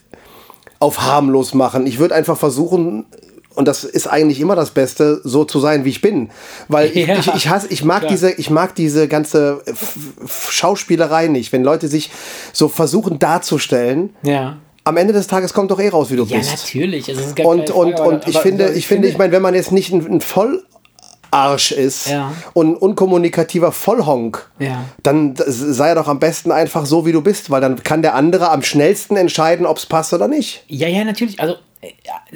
[0.78, 1.86] auf harmlos machen.
[1.86, 3.06] Ich würde einfach versuchen,
[3.54, 6.30] und das ist eigentlich immer das Beste, so zu sein, wie ich bin.
[6.68, 7.18] Weil ich, Ja.
[7.18, 8.10] ich, ich, hasse, ich, mag Klar.
[8.12, 9.62] diese, ich mag diese ganze
[10.48, 11.52] Schauspielerei nicht.
[11.52, 12.10] Wenn Leute sich
[12.52, 14.56] so versuchen darzustellen, Ja.
[14.84, 16.50] am Ende des Tages kommt doch eh raus, wie du Ja, bist.
[16.50, 17.08] natürlich.
[17.08, 19.32] Also, es ist gar Und, keine und, Frage, und ich finde, ich finde, ich meine,
[19.32, 22.32] wenn man jetzt nicht ein, ein Vollarsch ist Ja.
[22.52, 24.84] und ein unkommunikativer Vollhonk, Ja.
[25.02, 28.14] dann sei er doch am besten einfach so, wie du bist, weil dann kann der
[28.14, 30.64] andere am schnellsten entscheiden, ob es passt oder nicht.
[30.68, 31.40] Ja, ja, natürlich.
[31.40, 31.56] Also,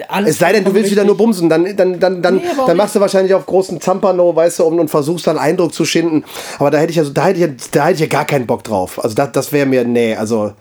[0.08, 0.30] alles.
[0.30, 2.94] Es sei denn, du willst wieder nur bumsen, dann, dann, dann, dann, Nee, dann machst
[2.96, 6.24] du wahrscheinlich auf großen Zampano, weißt du, und, und versuchst dann Eindruck zu schinden.
[6.58, 8.46] Aber da hätte ich ja, so- da hätte ich da hätte ich ja gar keinen
[8.46, 9.02] Bock drauf.
[9.02, 10.52] Also das, das wäre mir, nee, also.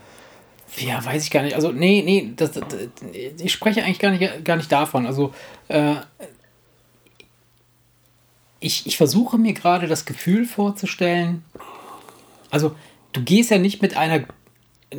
[0.77, 1.55] Ja, weiß ich gar nicht.
[1.55, 2.63] Also, nee, nee, das, das,
[3.41, 5.05] ich spreche eigentlich gar nicht, gar nicht davon.
[5.07, 5.33] Also,
[5.69, 5.95] äh,
[8.59, 11.43] ich, ich versuche mir gerade das Gefühl vorzustellen.
[12.49, 12.75] Also,
[13.13, 14.21] du gehst ja nicht mit einer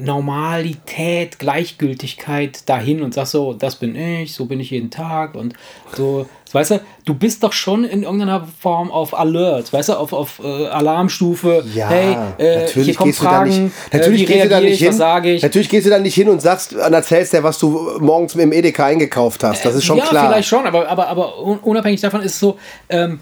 [0.00, 5.54] Normalität, Gleichgültigkeit dahin und sagst so, das bin ich, so bin ich jeden Tag und
[5.96, 10.12] so, weißt du, du bist doch schon in irgendeiner Form auf Alert, weißt du, auf,
[10.12, 13.74] auf äh, Alarmstufe, Ja, hey, äh, natürlich hier gehst du da Fragen, nicht.
[13.92, 14.98] Natürlich äh, gehst du da nicht ich, hin.
[15.42, 18.52] Natürlich gehst du da nicht hin und sagst, und erzählst dir, was du morgens im
[18.52, 19.64] Edeka eingekauft hast.
[19.64, 20.28] Das ist schon ja, klar.
[20.28, 23.20] vielleicht schon, aber, aber, aber un- unabhängig davon ist es so, ähm,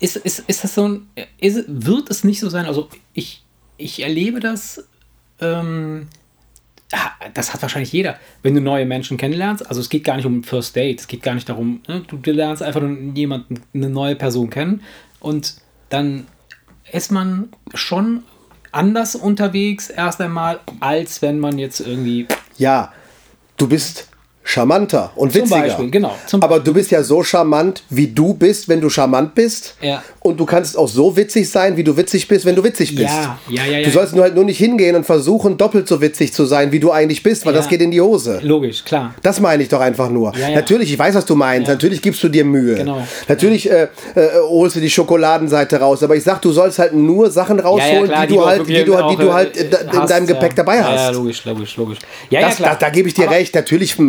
[0.00, 1.08] ist, ist, ist das so ein,
[1.38, 3.42] ist, wird es nicht so sein, also ich,
[3.76, 4.84] ich erlebe das,
[5.40, 6.08] ähm,
[6.92, 10.26] ah, das hat wahrscheinlich jeder, wenn du neue Menschen kennenlernst, also es geht gar nicht
[10.26, 13.90] um First Date, es geht gar nicht darum, ne, du, lernst einfach nur jemanden, eine
[13.90, 14.82] neue Person kennen.
[15.20, 15.56] Und
[15.88, 16.26] dann
[16.92, 18.22] ist man schon
[18.72, 22.26] anders unterwegs erst einmal, als wenn man jetzt irgendwie
[22.58, 22.92] Ja,
[23.56, 24.08] du bist
[24.46, 25.60] charmanter und Zum witziger.
[25.62, 29.34] Beispiel, genau, zum Aber du bist ja so charmant, wie du bist, wenn du charmant
[29.34, 29.74] bist.
[29.80, 30.02] Ja.
[30.20, 33.08] Und du kannst auch so witzig sein, wie du witzig bist, wenn du witzig bist.
[33.08, 33.84] Ja, ja, ja, ja.
[33.84, 36.80] Du sollst nur halt nur nicht hingehen und versuchen, doppelt so witzig zu sein, wie
[36.80, 37.60] du eigentlich bist, weil Ja.
[37.60, 38.38] das geht in die Hose.
[38.42, 39.14] logisch, klar.
[39.22, 40.32] Das meine ich doch einfach nur.
[40.36, 40.54] Ja, ja.
[40.56, 41.68] Natürlich, ich weiß, was du meinst.
[41.68, 42.74] Natürlich gibst du dir Mühe.
[42.76, 43.02] Genau.
[43.28, 43.84] Natürlich äh,
[44.14, 46.02] äh, holst du die Schokoladenseite raus.
[46.02, 48.84] Aber ich sag, du sollst halt nur Sachen rausholen, klar, die, du auch halt, die
[48.84, 50.56] du, halt- die du halt äh, in, in hast, deinem Gepäck ja.
[50.56, 51.00] dabei Ja, hast.
[51.00, 51.98] Ja, logisch, logisch, logisch.
[52.30, 52.76] Ja, Das, ja, klar.
[52.80, 53.54] da, da gebe ich dir Aber- recht.
[53.54, 54.02] Natürlich äh,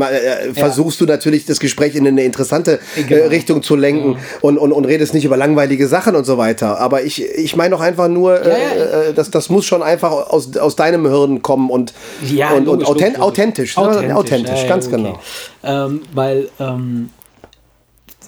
[0.54, 3.28] versuchst du natürlich das Gespräch in eine interessante äh, Genau.
[3.28, 6.80] Richtung zu lenken und, und, und redest nicht über langweilige Sachen und so weiter.
[6.80, 8.56] Aber ich, ich meine doch einfach nur, Ja, ja.
[8.58, 12.68] äh, äh, das, das muss schon einfach aus, aus deinem Hirn kommen und, Ja, und,
[12.68, 13.76] und authent, logisch, authentisch.
[13.76, 14.02] logisch.
[14.02, 14.16] ne?
[14.16, 14.96] Authentisch, ja, ja, ganz okay.
[14.98, 15.20] genau.
[15.64, 17.10] Ähm, weil ähm,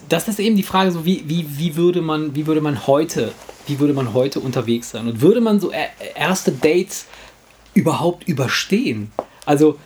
[0.08, 3.32] das ist eben die Frage, so wie, wie, wie würde man, wie würde man heute,
[3.66, 5.06] wie würde man heute unterwegs sein?
[5.06, 7.06] Und würde man so er- erste Dates
[7.74, 9.10] überhaupt überstehen?
[9.44, 9.76] Also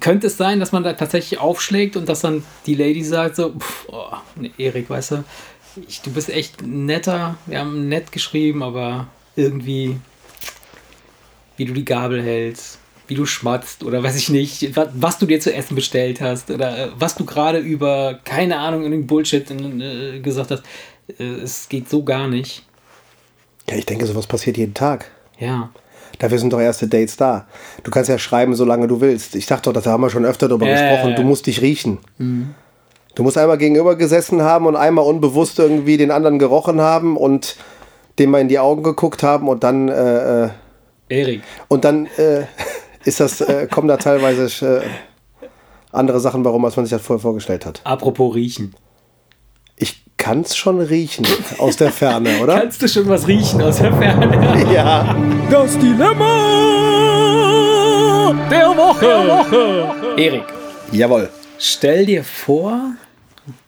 [0.00, 3.50] könnte es sein, dass man da tatsächlich aufschlägt und dass dann die Lady sagt so,
[3.50, 5.24] pff, oh, nee, Erik, weißt du,
[5.88, 9.96] ich, du bist echt netter, wir haben nett geschrieben, aber irgendwie,
[11.56, 15.26] wie du die Gabel hältst, wie du schmatzt oder weiß ich nicht, was, was du
[15.26, 19.50] dir zu essen bestellt hast oder äh, was du gerade über, keine Ahnung, irgendeinen Bullshit
[19.50, 20.62] äh, gesagt hast,
[21.18, 22.64] äh, es geht so gar nicht.
[23.68, 25.10] Ja, ich denke, sowas passiert jeden Tag.
[25.38, 25.70] Ja.
[26.18, 27.46] Dafür sind doch erste Dates da.
[27.82, 29.34] Du kannst ja schreiben, solange du willst.
[29.34, 31.16] Ich dachte doch, das haben wir schon öfter darüber Ja, ja, gesprochen.
[31.16, 31.98] Du musst dich riechen.
[33.14, 37.56] Du musst einmal gegenüber gesessen haben und einmal unbewusst irgendwie den anderen gerochen haben und
[38.18, 40.48] dem mal in die Augen geguckt haben und dann äh, äh,
[41.08, 41.42] Erik.
[41.68, 42.44] und dann äh,
[43.04, 45.46] ist das äh, kommen da teilweise äh,
[45.92, 47.80] andere Sachen warum als man sich das vorher vorgestellt hat.
[47.84, 48.74] Apropos riechen.
[50.24, 51.26] Ich kann es schon riechen
[51.58, 52.58] aus der Ferne, oder?
[52.58, 54.72] Kannst du schon was riechen aus der Ferne?
[54.74, 55.14] ja.
[55.50, 56.34] Das Dilemma
[58.50, 59.04] der Woche.
[59.04, 59.94] Der Woche.
[60.16, 60.44] Erik,
[60.92, 61.28] Jawohl.
[61.58, 62.94] stell dir vor,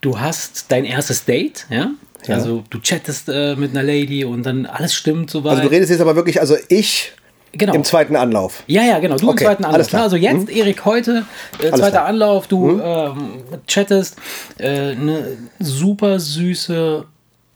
[0.00, 1.90] du hast dein erstes Date, ja?
[2.26, 2.36] Ja.
[2.36, 5.58] Also du chattest äh, mit einer Lady und dann alles stimmt soweit.
[5.58, 7.12] Also du redest jetzt aber wirklich, also ich
[7.56, 7.74] genau.
[7.74, 8.62] im zweiten Anlauf.
[8.66, 9.16] Ja, ja, genau.
[9.16, 9.94] Du Okay, im zweiten Anlauf.
[9.94, 11.24] Also jetzt, Erik, heute,
[11.62, 12.04] äh, zweiter.
[12.04, 14.16] Anlauf, du ähm, chattest,
[14.58, 17.04] äh, eine super süße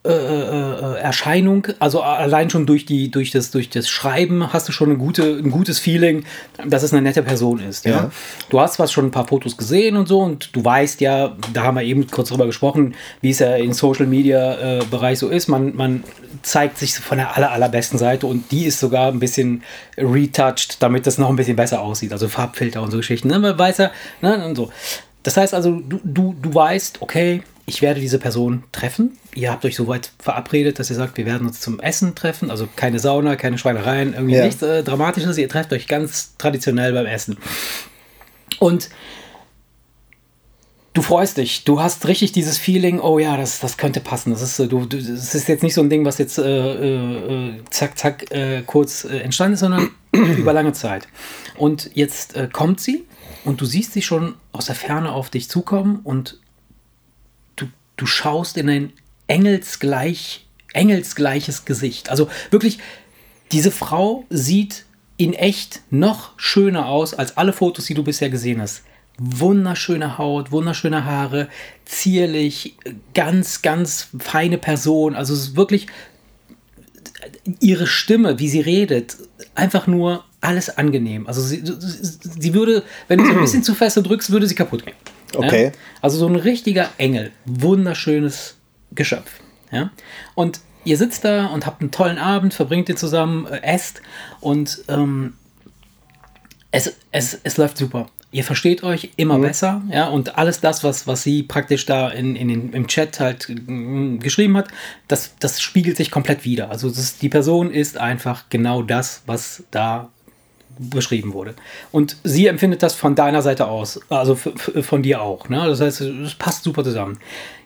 [0.02, 1.66] äh, äh, äh, Erscheinung.
[1.78, 5.24] Also allein schon durch, die, durch, das, durch das Schreiben hast du schon eine gute,
[5.24, 6.24] ein gutes Feeling,
[6.66, 7.84] dass es eine nette Person ist.
[7.84, 7.90] Ja?
[7.90, 8.10] Ja.
[8.48, 11.64] Du hast zwar schon ein paar Fotos gesehen und so und du weißt ja, da
[11.64, 15.28] haben wir eben kurz drüber gesprochen, wie es ja im Social Media äh, Bereich so
[15.28, 15.48] ist.
[15.48, 16.02] Man, man
[16.40, 19.64] zeigt sich von der aller, allerbesten Seite und die ist sogar ein bisschen
[19.98, 22.12] retouched, damit das noch ein bisschen besser aussieht.
[22.12, 23.28] Also Farbfilter und so Geschichten.
[23.28, 23.38] Ne?
[23.38, 23.90] Man weiß ja,
[24.22, 24.46] ne?
[24.46, 24.70] und so.
[25.24, 29.16] Das heißt also, du, du, du weißt, okay, ich werde diese Person treffen.
[29.34, 32.50] Ihr habt euch soweit verabredet, dass ihr sagt, wir werden uns zum Essen treffen.
[32.50, 34.44] Also keine Sauna, keine Schweinereien, irgendwie Ja.
[34.44, 35.38] nichts äh, Dramatisches.
[35.38, 37.38] Ihr trefft euch ganz traditionell beim Essen.
[38.58, 38.90] Und
[40.92, 44.32] du freust dich, du hast richtig dieses Feeling, oh ja, das, das könnte passen.
[44.32, 46.42] Das ist, äh, du, du, das ist jetzt nicht so ein Ding, was jetzt äh,
[46.42, 51.06] äh, äh, zack, zack, äh, kurz entstanden ist, sondern über lange Zeit.
[51.56, 53.04] Und jetzt kommt sie
[53.44, 56.40] und du siehst sie schon aus der Ferne auf dich zukommen und
[58.00, 58.92] du, schaust in ein
[59.26, 62.10] engelsgleich, engelsgleiches Gesicht.
[62.10, 62.78] Also wirklich,
[63.52, 64.84] diese Frau sieht
[65.16, 68.82] in echt noch schöner aus als alle Fotos, die du bisher gesehen hast.
[69.18, 71.48] Wunderschöne Haut, wunderschöne Haare,
[71.84, 72.76] zierlich,
[73.12, 75.14] ganz, ganz feine Person.
[75.14, 75.88] Also es ist wirklich
[77.60, 79.18] ihre Stimme, wie sie redet,
[79.54, 81.26] einfach nur alles angenehm.
[81.26, 84.86] Also sie, sie würde, wenn du sie ein bisschen zu fest drückst, würde sie kaputt
[84.86, 84.96] gehen.
[85.34, 85.66] Okay.
[85.66, 85.72] Ja?
[86.00, 88.56] Also so ein richtiger Engel, wunderschönes
[88.92, 89.40] Geschöpf.
[89.70, 89.90] Ja?
[90.34, 94.02] Und ihr sitzt da und habt einen tollen Abend, verbringt den zusammen, äh, esst
[94.40, 95.34] und ähm,
[96.70, 98.06] es, es, es läuft super.
[98.32, 102.36] Ihr versteht euch immer besser, ja, und alles das, was, was sie praktisch da in,
[102.36, 104.68] in den, im Chat halt mm, geschrieben hat,
[105.08, 106.70] das, das spiegelt sich komplett wieder.
[106.70, 110.10] Also das die Person ist einfach genau das, was da
[110.88, 111.54] beschrieben wurde.
[111.92, 115.48] Und sie empfindet das von deiner Seite aus, also von dir auch.
[115.48, 115.62] Ne?
[115.66, 117.18] Das heißt, es passt super zusammen.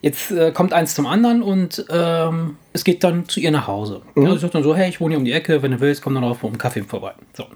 [0.03, 4.03] Jetzt äh, kommt eins zum anderen und ähm, es geht dann zu ihr nach Hause.
[4.17, 6.03] Ja, sie sagt dann so, hey, ich wohne hier um die Ecke, wenn du willst,
[6.03, 7.13] komm dann auf um Kaffee vorbei.
[7.35, 7.47] So.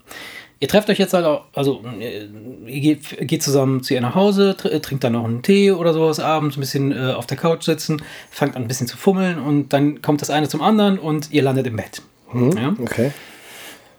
[0.61, 2.26] Ihr trefft euch jetzt halt auch, also äh,
[2.66, 5.92] ihr geht, geht zusammen zu ihr nach Hause, tr trinkt dann noch einen Tee oder
[5.92, 9.38] sowas abends, ein bisschen äh, auf der Couch sitzen, fangt an ein bisschen zu fummeln
[9.38, 12.02] und dann kommt das eine zum anderen und ihr landet im Bett.
[12.34, 12.74] Ja?
[12.80, 13.12] Okay.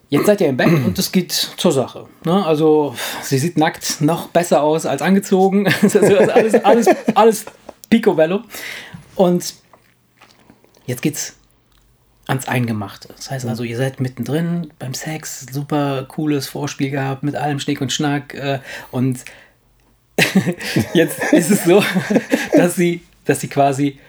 [0.09, 2.07] Jetzt seid ihr im Bett und es geht zur Sache.
[2.25, 2.43] Ne?
[2.43, 5.65] Also, sie sieht nackt noch besser aus als angezogen.
[5.81, 7.45] Ist alles, alles, alles
[7.91, 8.41] picobello.
[9.15, 9.53] Und
[10.87, 11.35] jetzt geht's
[12.25, 13.09] ans Eingemachte.
[13.15, 17.79] Das heißt also, ihr seid mittendrin beim Sex, super cooles Vorspiel gehabt mit allem Schnick
[17.81, 18.33] und Schnack.
[18.33, 18.59] Äh,
[18.91, 19.19] und
[20.93, 21.83] jetzt ist es so,
[22.55, 23.99] dass sie, dass sie quasi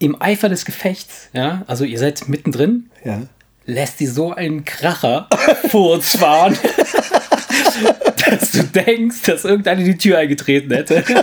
[0.00, 3.22] im Eifer des Gefechts, ja, also ihr seid mittendrin, Ja.
[3.66, 5.28] Lässt sie so einen Kracher
[5.70, 6.56] Furz fahren,
[8.28, 11.04] dass du denkst, dass irgendeiner die Tür eingetreten hätte.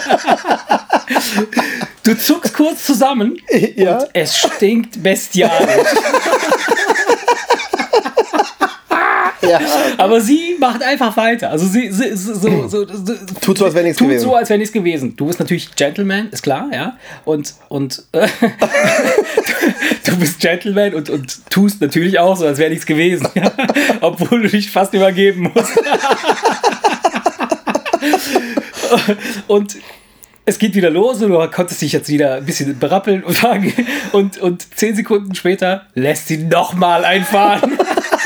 [2.03, 3.37] Du zuckst kurz zusammen
[3.75, 3.97] Ja.
[3.99, 5.87] und es stinkt bestialisch.
[9.51, 9.59] Ja.
[9.97, 11.49] Aber sie macht einfach weiter.
[11.49, 14.23] Also sie, sie so, so, so, so Tut so, als wäre nichts tut gewesen.
[14.23, 15.15] so, als wäre nichts gewesen.
[15.15, 16.97] Du bist natürlich Gentleman, ist klar, ja.
[17.25, 18.27] Und, und äh,
[20.05, 23.27] du bist Gentleman und, und tust natürlich auch so, als wäre nichts gewesen.
[23.35, 23.51] Ja?
[24.01, 25.71] Obwohl du dich fast übergeben musst.
[29.47, 29.77] und
[30.45, 33.73] es geht wieder los und du konntest dich jetzt wieder ein bisschen berappeln und fangen.
[34.11, 37.77] Und, und zehn Sekunden später lässt sie nochmal einfahren.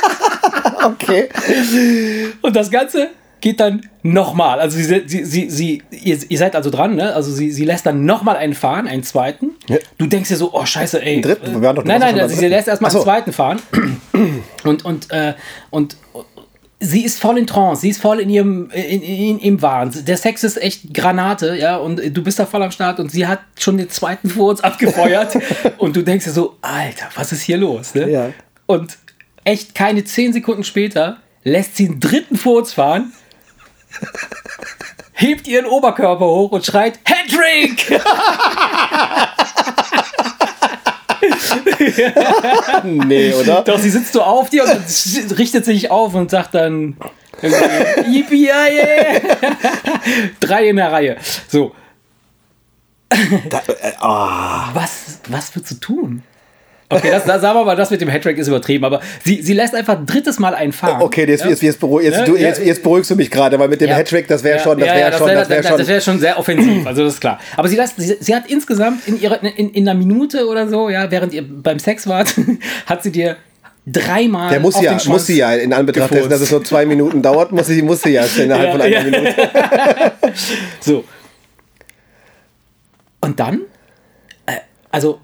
[0.96, 1.30] Okay.
[2.42, 3.10] Und das Ganze
[3.42, 4.60] geht dann nochmal.
[4.60, 7.14] Also sie, sie, sie, sie ihr, ihr, seid also dran, ne?
[7.14, 9.52] Also sie, sie lässt dann nochmal einen fahren, einen zweiten.
[9.68, 9.78] Ja.
[9.98, 11.22] Du denkst dir so, oh scheiße, ey.
[11.22, 11.54] Dritten?
[11.54, 13.00] Wir waren doch nein, nein, also sie lässt erstmal so.
[13.00, 13.62] einen zweiten fahren.
[14.64, 15.36] Und, und, äh,
[15.70, 15.96] und
[16.80, 19.94] sie ist voll in Trance, sie ist voll in ihrem in, in, im Wahn.
[20.06, 23.28] Der Sex ist echt Granate, ja, und du bist da voll am Start und sie
[23.28, 25.38] hat schon den zweiten vor uns abgefeuert
[25.78, 27.94] und du denkst dir so, Alter, was ist hier los?
[27.94, 28.10] Ne?
[28.10, 28.30] Ja.
[28.66, 28.98] Und
[29.46, 33.14] echt keine zehn Sekunden später lässt sie einen dritten vor uns fahren,
[35.14, 38.02] hebt ihren Oberkörper hoch und schreit Hattrick!
[42.84, 43.62] nee, oder?
[43.64, 46.98] Doch, sie sitzt so auf dir und richtet sich auf und sagt dann
[48.08, 48.50] Yippie.
[50.40, 51.18] Drei in der Reihe.
[51.48, 51.74] So.
[53.50, 54.74] Da, äh, oh.
[54.74, 56.24] Was, was würdest du tun?
[56.88, 59.54] Okay, das, das, sagen wir mal, das mit dem Hattrick ist übertrieben, aber sie, sie
[59.54, 61.02] lässt einfach ein drittes Mal einen fahren.
[61.02, 61.50] Okay, jetzt, ja?
[61.50, 62.26] jetzt, jetzt, beruhig, jetzt, ja?
[62.26, 63.96] du, jetzt, jetzt, beruhigst du mich gerade, weil mit dem ja.
[63.96, 66.86] Hattrick, das wäre schon, das wäre schon, das wäre schon, das wär schon sehr offensiv,
[66.86, 67.40] also das ist klar.
[67.58, 70.90] Aber sie, lässt, sie, sie hat insgesamt in, ihrer, in, in einer Minute oder so,
[70.90, 72.36] ja, während ihr beim Sex wart,
[72.86, 73.38] hat sie dir
[73.88, 74.50] dreimal.
[74.50, 77.52] Der muss ja, muss sie ja in Anbetracht dessen, dass es nur zwei Minuten dauert,
[77.52, 79.36] muss sie, muss sie ja innerhalb von einer Minute.
[80.80, 81.04] so.
[83.22, 83.62] Und dann,
[84.46, 84.54] äh,
[84.92, 85.20] also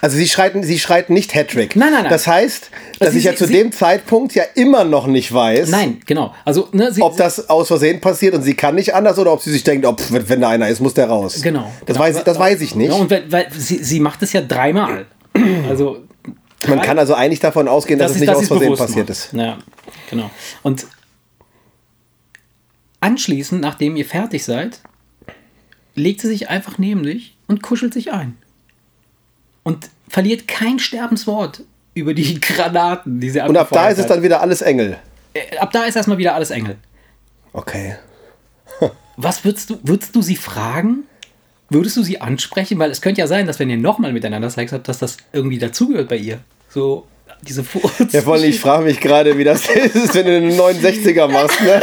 [0.00, 1.76] also sie schreit, sie schreit nicht Hattrick.
[1.76, 2.10] Nein, nein, nein.
[2.10, 5.68] Das heißt, dass sie, ich ja zu sie, dem Zeitpunkt ja immer noch nicht weiß.
[5.70, 6.34] Nein, genau.
[6.44, 9.42] Also, ne, sie, ob das aus Versehen passiert und sie kann nicht anders oder ob
[9.42, 11.40] sie sich denkt, oh, wenn da einer ist, muss der raus.
[11.42, 11.70] Genau.
[11.80, 12.00] Das, genau.
[12.00, 12.90] Weiß, ich, das weiß ich nicht.
[12.90, 15.06] Ja, und weil, weil sie, sie macht es ja dreimal.
[15.68, 15.98] Also
[16.66, 19.10] man kann also eigentlich davon ausgehen, dass, dass es nicht aus Versehen passiert macht.
[19.10, 19.32] ist.
[19.32, 19.58] Ja,
[20.08, 20.30] genau.
[20.62, 20.86] Und
[23.00, 24.80] anschließend, nachdem ihr fertig seid,
[25.94, 28.38] legt sie sich einfach neben dich und kuschelt sich ein
[29.66, 34.22] und verliert kein Sterbenswort über die Granaten, die sie Und ab da ist es dann
[34.22, 34.96] wieder alles Engel.
[35.34, 36.76] Äh, ab da ist erstmal wieder alles Engel.
[37.52, 37.96] Okay.
[39.16, 41.02] Was würdest du, würdest du sie fragen?
[41.68, 42.78] Würdest du sie ansprechen?
[42.78, 45.58] Weil es könnte ja sein, dass wenn ihr nochmal miteinander Sex habt, dass das irgendwie
[45.58, 46.38] dazugehört bei ihr.
[46.68, 47.08] So
[47.42, 48.12] diese Furz.
[48.12, 51.60] Ja, vor allem, ich frage mich gerade, wie das ist, wenn du einen 69er machst.
[51.60, 51.82] Ne?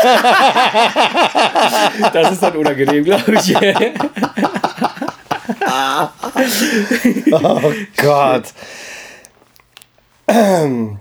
[2.14, 3.54] Das ist dann unangenehm, glaube ich.
[7.32, 8.46] oh Gott.
[10.28, 11.00] Ähm.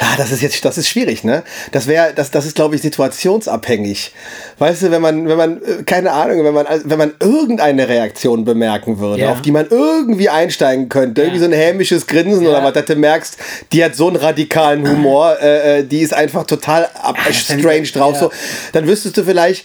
[0.00, 1.44] Ja, das ist jetzt, das ist schwierig, ne?
[1.70, 4.12] Das wäre, das, das ist, glaube ich, situationsabhängig.
[4.58, 8.44] Weißt du, wenn man, wenn man, äh, keine Ahnung, wenn man, wenn man irgendeine Reaktion
[8.44, 9.30] bemerken würde, ja.
[9.30, 11.28] auf die man irgendwie einsteigen könnte, ja.
[11.28, 12.50] irgendwie so ein hämisches Grinsen ja.
[12.50, 13.36] oder was, dass du merkst,
[13.72, 16.88] die hat so einen radikalen Humor, äh, äh die ist einfach total
[17.30, 18.32] strange drauf, so,
[18.72, 19.64] dann wüsstest du vielleicht,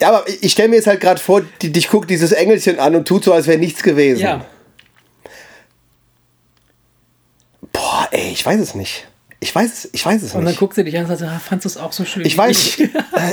[0.00, 2.94] ja, aber ich stelle mir jetzt halt gerade vor, die, dich guckt dieses Engelchen an
[2.94, 4.20] und tut so, als wäre nichts gewesen.
[4.20, 4.44] Ja.
[7.72, 9.06] Boah, ey, ich weiß es nicht.
[9.40, 10.34] Ich weiß es, ich weiß es nicht.
[10.34, 12.24] Und dann guckt sie dich an und sagt, ah, fandest du es auch so schön?
[12.24, 12.80] Ich weiß, ich,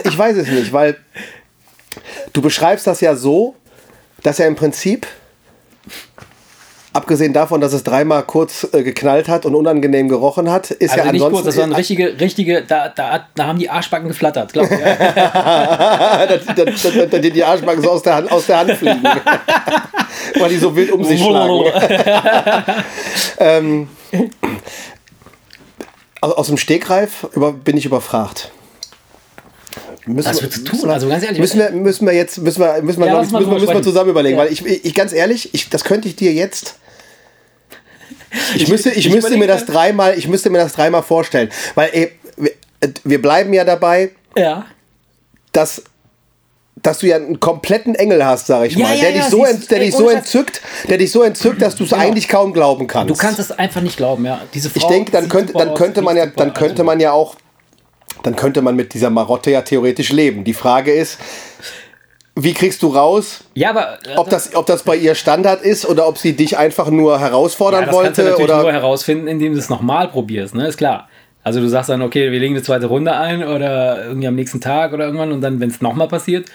[0.03, 0.97] ich weiß es nicht, weil
[2.33, 3.55] du beschreibst das ja so,
[4.23, 5.07] dass er im Prinzip
[6.93, 11.05] Abgesehen davon, dass es dreimal kurz äh, geknallt hat und unangenehm gerochen hat, ist also
[11.05, 11.43] ja nicht ansonsten.
[11.43, 14.79] Kurz, das war eine richtige, richtige, da, da, da haben die Arschbacken geflattert, glaube ich.
[16.35, 16.45] dass,
[17.09, 19.03] dass, die Arschbacken so aus der Hand, aus der Hand fliegen.
[20.39, 21.63] Weil die so wild um sich schlagen.
[23.39, 23.87] ähm,
[26.19, 28.51] aus, aus dem Stegreif über, bin ich überfragt.
[30.05, 30.89] Müssen Was würdest du tun?
[30.89, 31.39] Also ganz ehrlich.
[31.39, 34.09] Müssen wir, müssen wir jetzt, müssen wir, müssen wir, ja, müssen, wir, müssen wir zusammen
[34.09, 34.43] überlegen, ja.
[34.43, 36.75] weil ich, ich, ganz ehrlich, ich, das könnte ich dir jetzt
[38.55, 41.89] ich, müsste, ich, ich müsste mir das dreimal, ich müsste mir das dreimal vorstellen, weil
[41.93, 42.11] ey,
[43.03, 44.65] wir, bleiben ja dabei, ja.
[45.51, 45.83] dass
[46.81, 49.29] dass du ja einen kompletten Engel hast, sag ich ja, mal, ja, der, ja, dich,
[49.29, 52.01] so ent, der ey, dich so entzückt, der dich so entzückt, dass du es genau.
[52.01, 53.09] eigentlich kaum glauben kannst.
[53.09, 54.41] Du kannst es einfach nicht glauben, ja.
[54.53, 57.35] Diese Frau ich denke, dann könnte, dann könnte man ja, dann könnte man ja auch,
[58.23, 60.43] dann könnte man mit dieser Marotte ja theoretisch leben.
[60.43, 61.19] Die Frage ist,
[62.43, 65.85] wie kriegst du raus, ja, aber, äh, ob, das, ob das bei ihr Standard ist
[65.85, 68.07] oder ob sie dich einfach nur herausfordern ja, das wollte?
[68.07, 68.61] Kannst du natürlich oder?
[68.61, 70.67] nur herausfinden, indem du es nochmal probierst, ne?
[70.67, 71.09] ist klar.
[71.43, 74.61] Also du sagst dann, okay, wir legen eine zweite Runde ein oder irgendwie am nächsten
[74.61, 76.47] Tag oder irgendwann und dann, wenn es nochmal passiert,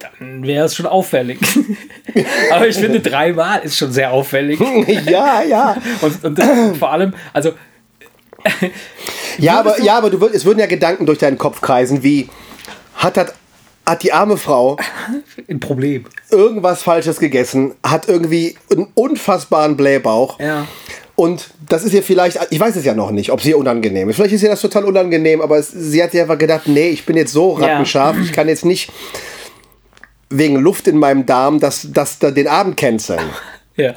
[0.00, 1.38] dann wäre es schon auffällig.
[2.52, 4.58] aber ich finde, dreimal ist schon sehr auffällig.
[5.06, 5.76] ja, ja.
[6.00, 7.52] Und, und vor allem, also...
[9.38, 12.28] ja, aber, ja, aber du, es würden ja Gedanken durch deinen Kopf kreisen, wie
[12.94, 13.32] hat das
[13.88, 14.76] hat die arme Frau
[15.48, 16.04] ein Problem.
[16.30, 20.38] Irgendwas Falsches gegessen, hat irgendwie einen unfassbaren Blähbauch.
[20.38, 20.66] Ja.
[21.16, 24.08] Und das ist ihr vielleicht, ich weiß es ja noch nicht, ob sie ihr unangenehm
[24.08, 24.16] ist.
[24.16, 27.06] Vielleicht ist ihr das total unangenehm, aber es, sie hat sich einfach gedacht, nee, ich
[27.06, 28.22] bin jetzt so rattenscharf, ja.
[28.22, 28.92] ich kann jetzt nicht
[30.30, 33.30] wegen Luft in meinem Darm das, das, das den Abend canceln.
[33.76, 33.94] Ja.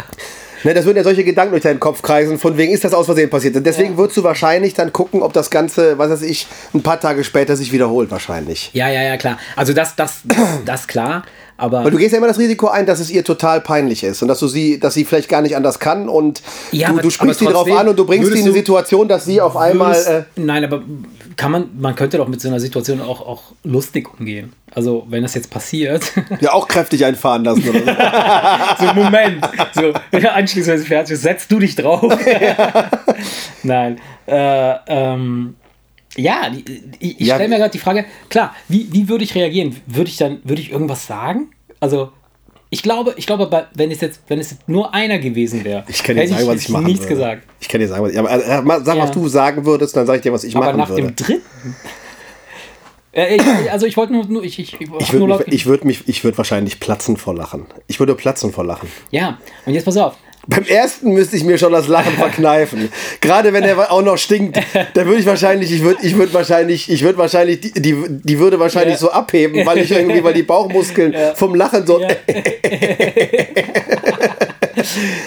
[0.63, 3.05] Ne, das würden ja solche Gedanken durch deinen Kopf kreisen, von wegen ist das aus
[3.05, 3.55] Versehen passiert.
[3.55, 3.97] Und Deswegen Ja.
[3.97, 7.55] würdest du wahrscheinlich dann gucken, ob das Ganze, was weiß ich, ein paar Tage später
[7.55, 8.69] sich wiederholt wahrscheinlich.
[8.73, 9.37] Ja, ja, ja, klar.
[9.55, 10.21] Also das, das,
[10.65, 11.23] das klar.
[11.61, 14.21] Aber Weil du gehst ja immer das Risiko ein, dass es ihr total peinlich ist
[14.23, 16.41] und dass du sie, dass sie vielleicht gar nicht anders kann und
[16.71, 19.07] Ja, du, aber- du sprichst sie drauf an und du bringst sie in eine Situation,
[19.07, 19.91] dass sie auf einmal.
[19.91, 20.81] Würdest- Äh, Nein, aber
[21.37, 24.53] kann man, man könnte doch mit so einer Situation auch, auch lustig umgehen.
[24.73, 26.01] Also, wenn das jetzt passiert,
[26.39, 27.79] ja, auch kräftig einfahren lassen oder
[28.79, 28.85] so.
[28.87, 29.45] so Moment,
[29.75, 29.93] so
[30.29, 32.01] anschließend, wenn es fertig ist, setzt du dich drauf.
[33.63, 33.99] Nein.
[34.27, 35.55] Äh, ähm,
[36.17, 36.51] ja,
[36.99, 39.75] ich, ich Ja, stelle mir gerade die Frage, klar, wie, wie würde ich reagieren?
[39.87, 41.51] Würde ich dann, würde ich irgendwas sagen?
[41.79, 42.11] Also,
[42.69, 46.03] ich glaube, ich glaube, aber wenn es jetzt, wenn es nur einer gewesen wäre, Ich
[46.03, 47.15] kann dir hätte sagen, was ich machen nichts würde.
[47.15, 47.47] gesagt.
[47.59, 48.19] Ich kann dir sagen, was ich.
[48.19, 48.39] Aber äh,
[48.85, 49.03] sag, Ja.
[49.03, 51.03] was du sagen würdest, dann sage ich dir, was ich Aber machen nach würde.
[51.03, 51.41] dem dritten.
[53.13, 55.83] Äh, ich, also ich wollte nur, nur ich, ich, Ich nur würde mich, ich würd
[56.07, 57.65] ich würde wahrscheinlich platzen vor Lachen.
[57.87, 58.87] Ich würde platzen vor Lachen.
[59.09, 60.15] Ja, und jetzt pass auf.
[60.53, 62.89] Beim ersten müsste ich mir schon das Lachen verkneifen.
[63.21, 64.59] Gerade wenn er auch noch stinkt,
[64.93, 68.39] dann würde ich wahrscheinlich, ich würde, ich würde wahrscheinlich, ich würde wahrscheinlich, die, die, die
[68.39, 68.99] würde wahrscheinlich Ja.
[68.99, 72.01] so abheben, weil ich irgendwie, weil die Bauchmuskeln vom Lachen so.
[72.01, 72.09] Ja.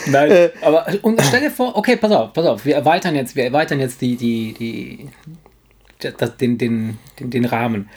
[0.07, 0.51] Nein, Äh.
[0.63, 3.81] aber und stell dir vor, okay, pass auf, pass auf, wir erweitern jetzt, wir erweitern
[3.81, 5.09] jetzt die, die, die,
[6.17, 7.89] das, den, den, den, den Rahmen.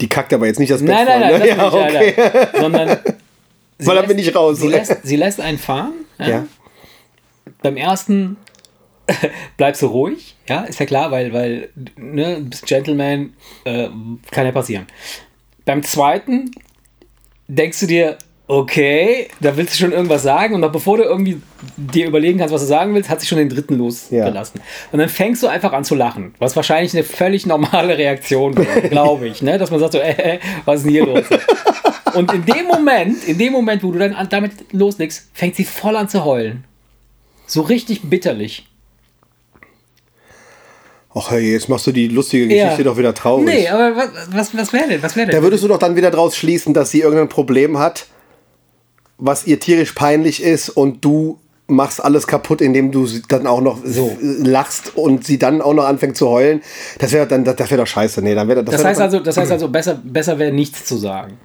[0.00, 1.38] Die kackt aber jetzt nicht das Bett Nein, nein, voll, nein, ne?
[1.38, 2.22] das ja, nicht, okay.
[2.22, 2.60] Alter.
[2.60, 2.88] Sondern
[3.78, 4.58] sie Weil dann lässt- bin ich raus.
[4.60, 5.92] Sie lässt, sie lässt einen fahren.
[6.18, 6.28] Ja?
[6.28, 6.46] Ja.
[7.62, 8.36] Beim ersten
[9.56, 13.32] bleibst du ruhig, ja, ist ja klar, weil, weil ne, du bist Gentleman,
[13.64, 13.88] äh,
[14.30, 14.86] kann ja passieren.
[15.64, 16.50] Beim zweiten
[17.48, 18.18] denkst du dir,
[18.50, 21.40] okay, da willst du schon irgendwas sagen und noch bevor du irgendwie
[21.76, 24.60] dir überlegen kannst, was du sagen willst, hat sich schon den dritten losgelassen.
[24.90, 28.82] Und dann fängst du einfach an zu lachen, was wahrscheinlich eine völlig normale Reaktion wäre,
[28.88, 29.58] glaube ich, ne?
[29.58, 31.24] dass man sagt so, äh, äh, was ist denn hier los?
[32.14, 35.64] Und in dem Moment, in dem Moment, wo du dann an- damit loslegst, fängt sie
[35.64, 36.64] voll an zu heulen.
[37.48, 38.66] So richtig bitterlich.
[41.14, 43.46] Ach hey, jetzt machst du die lustige Geschichte doch wieder traurig.
[43.46, 45.02] Nee, aber was, was, was wäre denn?
[45.02, 45.36] Was wäre denn?
[45.36, 48.06] Da würdest du doch dann wieder draus schließen, dass sie irgendein Problem hat,
[49.16, 53.62] was ihr tierisch peinlich ist und du machst alles kaputt, indem du sie dann auch
[53.62, 54.16] noch So.
[54.20, 56.62] lachst und sie dann auch noch anfängt zu heulen.
[56.98, 58.22] Das wäre dann, das, das wäre doch scheiße.
[58.22, 58.74] Nee, dann wäre das.
[58.74, 61.38] das wär heißt also, das heißt also besser, besser wäre nichts zu sagen.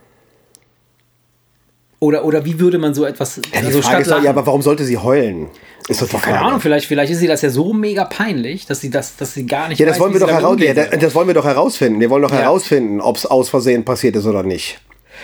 [2.03, 3.37] Oder, oder wie würde man so etwas.
[3.37, 5.47] ja, die also Frage ist doch, ja, aber warum sollte sie heulen?
[5.87, 6.41] Ist doch die keine.
[6.41, 9.45] Ahnung, vielleicht, vielleicht ist sie das ja so mega peinlich, dass sie das, dass sie
[9.45, 9.79] gar nicht.
[9.79, 12.01] Ja, das weiß, wollen wir doch heraus, ja, das, wollen wir doch herausfinden.
[12.01, 12.39] Wir wollen doch Ja.
[12.39, 14.81] herausfinden, ob es aus Versehen passiert ist oder nicht.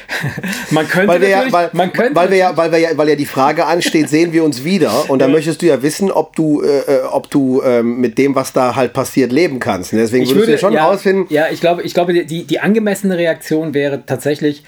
[0.71, 3.09] Man könnte Weil wir ja, weil, man könnte weil wir ja, weil wir ja, weil
[3.09, 6.33] ja die Frage ansteht, sehen wir uns wieder und dann möchtest du ja wissen, ob
[6.37, 9.91] du, äh, äh, ob du ähm, mit dem, was da halt passiert, leben kannst.
[9.91, 12.13] Und deswegen ich würdest würde du ja schon ja, herausfinden, Ja, ich glaube, ich glaube,
[12.13, 14.63] die, die angemessene Reaktion wäre tatsächlich,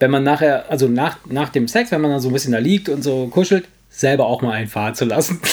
[0.00, 2.58] wenn man nachher, also nach, nach dem Sex, wenn man dann so ein bisschen da
[2.58, 5.40] liegt und so kuschelt, selber auch mal einen fahren zu lassen.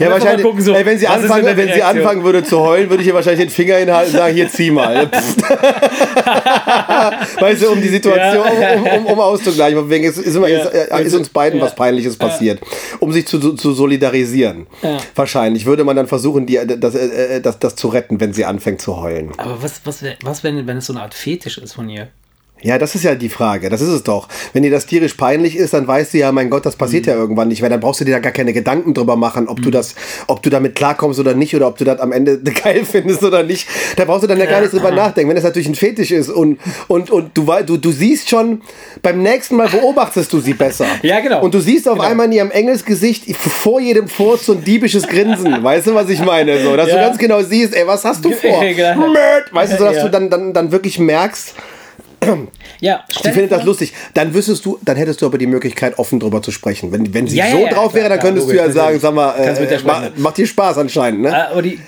[0.00, 3.02] Ja, wahrscheinlich, gucken, so, ey, wenn sie, anfangen, wenn sie anfangen würde zu heulen, würde
[3.02, 5.08] ich ihr wahrscheinlich den Finger hinhalten und sagen, hier zieh mal.
[7.40, 8.74] Weißt du, um die Situation, Ja.
[8.74, 9.88] um, um, um auszugleichen.
[9.88, 11.66] Wegen ist, ist, immer, ist, äh, ist uns beiden Ja.
[11.66, 12.60] was Peinliches passiert.
[13.00, 14.66] Um sich zu, zu solidarisieren.
[14.82, 14.96] Ja.
[15.14, 18.80] Wahrscheinlich würde man dann versuchen, die, das, äh, das, das zu retten, wenn sie anfängt
[18.80, 19.32] zu heulen.
[19.36, 22.08] Aber was, was, was wenn, wenn es so eine Art Fetisch ist von ihr?
[22.66, 23.68] Ja, das ist ja die Frage.
[23.70, 24.28] Das ist es doch.
[24.52, 27.10] Wenn dir das tierisch peinlich ist, dann weißt du ja, mein Gott, das passiert Mhm.
[27.12, 29.62] ja irgendwann nicht, weil dann brauchst du dir da gar keine Gedanken drüber machen, ob
[29.62, 29.94] du das,
[30.26, 33.42] ob du damit klarkommst oder nicht oder ob du das am Ende geil findest oder
[33.44, 33.68] nicht.
[33.96, 35.28] Da brauchst du dann ja gar nicht drüber nachdenken.
[35.28, 36.58] Wenn das natürlich ein Fetisch ist und,
[36.88, 38.62] und, und du, du, du siehst schon,
[39.02, 40.86] beim nächsten Mal beobachtest du sie besser.
[41.02, 41.42] Ja, genau.
[41.44, 42.08] Und du siehst auf Genau.
[42.08, 45.62] einmal in ihrem Engelsgesicht vor jedem Furz so ein diebisches Grinsen.
[45.62, 46.60] Weißt du, was ich meine?
[46.62, 47.02] So, dass du Ja.
[47.02, 48.60] ganz genau siehst, ey, was hast du vor?
[48.64, 49.08] Genau.
[49.12, 49.52] Mört.
[49.52, 50.02] Weißt du, so, dass Ja.
[50.04, 51.54] du dann, dann, dann wirklich merkst,
[52.80, 53.92] Ja, Sie findet das lustig.
[54.14, 56.92] Dann wüsstest du, dann hättest du aber die Möglichkeit, offen drüber zu sprechen.
[56.92, 58.72] Wenn, wenn sie Ja, so ja, drauf klar, wäre, dann klar, könntest logisch, du ja
[58.72, 59.50] sagen, sag mal, äh,
[59.84, 60.22] ma, sprechen.
[60.22, 61.28] macht dir Spaß anscheinend, ne?
[61.30, 61.78] Äh, Aber die,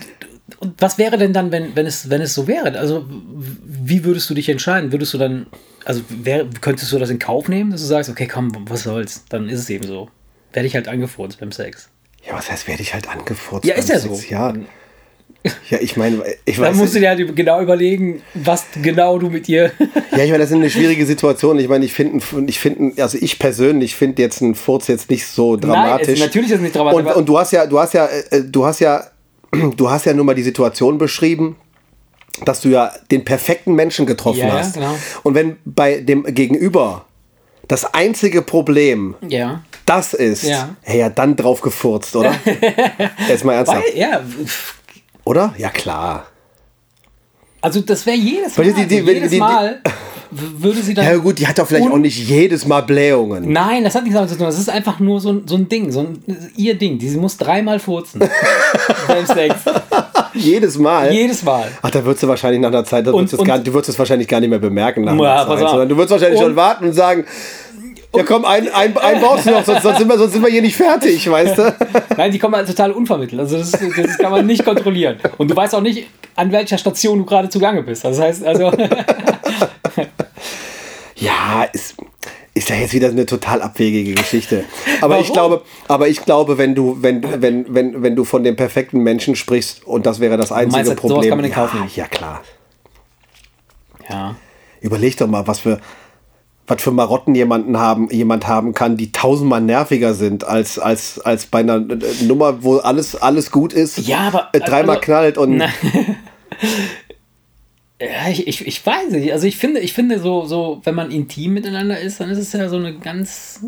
[0.61, 2.77] und was wäre denn dann, wenn, wenn, es, wenn es so wäre?
[2.79, 4.91] Also, wie würdest du dich entscheiden?
[4.93, 5.47] Würdest du dann,
[5.85, 9.25] also wär, könntest du das in Kauf nehmen, dass du sagst, okay, komm, was soll's?
[9.29, 10.09] Dann ist es eben so.
[10.53, 11.91] Werde ich halt angefurzt beim Sex.
[12.27, 13.67] Ja, was heißt, werde ich halt angefurzt?
[13.67, 14.19] Ja, ist ja so.
[14.29, 14.53] Ja,
[15.71, 19.31] ja ich meine, ich Dann weiß musst du dir halt genau überlegen, was genau du
[19.31, 19.71] mit ihr.
[20.11, 21.59] Ja, ich meine, das ist eine schwierige Situation.
[21.61, 25.25] Ich meine, ich finde, ich finde, also ich persönlich finde jetzt einen Furz jetzt nicht
[25.27, 26.09] so dramatisch.
[26.09, 27.07] Nein, es, natürlich ist es nicht dramatisch.
[27.07, 29.05] und, und du hast ja, du hast ja, äh, du hast ja,
[29.77, 31.55] du hast ja nun mal die Situation beschrieben,
[32.45, 34.75] dass du ja den perfekten Menschen getroffen Ja, ja, hast.
[34.75, 34.97] genau.
[35.23, 37.05] Und wenn bei dem Gegenüber
[37.69, 39.63] das einzige Problem ja.
[39.87, 40.71] das ist, Ja.
[40.83, 42.35] hey, ja, dann drauf gefurzt, oder?
[43.29, 43.85] Jetzt mal ernsthaft.
[43.93, 44.21] Weil, ja,
[45.29, 45.53] Oder?
[45.59, 46.25] Ja, klar.
[47.61, 48.65] also das wäre jedes Mal.
[48.65, 49.81] Die- die- also jedes die- Mal,
[50.31, 51.05] würde sie dann.
[51.05, 53.53] Ja gut, die hat doch vielleicht auch nicht jedes Mal Blähungen.
[53.53, 54.47] Nein, das hat nichts damit zu tun.
[54.47, 56.23] Das ist einfach nur so, ein- so ein Ding, so ein,
[56.57, 56.99] ihr Ding.
[56.99, 58.21] Die muss dreimal furzen.
[59.09, 59.55] beim Sex.
[60.35, 61.13] Jedes Mal.
[61.13, 61.67] Jedes Mal.
[61.83, 63.59] Ach, da würdest du wahrscheinlich nach einer Zeit, da Und- würdest du es und- gar,
[63.59, 65.97] du würdest es wahrscheinlich gar nicht mehr bemerken nach Ja, einer pass Zeit, sondern du
[65.97, 67.25] würdest wahrscheinlich Und- schon warten und sagen,
[68.15, 70.51] ja komm, ein, ein, ein brauchst du noch, sonst, sonst, sind wir, sonst sind wir
[70.51, 71.75] hier nicht fertig, weißt du?
[72.17, 73.41] Nein, die kommen halt total unvermittelt.
[73.41, 75.19] Also das, das kann man nicht kontrollieren.
[75.37, 78.05] Und du weißt auch nicht, an welcher Station du gerade zugange bist.
[78.05, 78.73] Das heißt, also.
[81.21, 81.97] Ja, ist,
[82.55, 84.65] ist ja jetzt wieder eine total abwegige Geschichte.
[85.01, 85.35] Aber ich Warum?
[85.35, 89.37] glaube, aber ich glaube, wenn du, wenn, wenn, wenn, wenn du von dem perfekten Menschen
[89.37, 91.31] sprichst und das wäre das einzige meinst, sowas Problem.
[91.31, 91.93] kann man Kauf ja, nehmen?
[91.95, 92.43] ja, klar.
[94.09, 94.37] Ja.
[94.81, 95.81] Überleg doch mal, was für,
[96.69, 101.47] was für Marotten jemanden haben, jemand haben kann, die tausendmal nerviger sind als, als, als
[101.47, 104.07] bei einer äh, Nummer, wo alles, alles gut ist.
[104.07, 105.63] Ja, aber- äh, dreimal also- knallt und.
[108.01, 109.33] Ja, ich, ich, ich weiß nicht.
[109.33, 112.53] Also ich finde, ich finde so, so, wenn man intim miteinander ist, dann ist es
[112.53, 113.61] ja so eine ganz,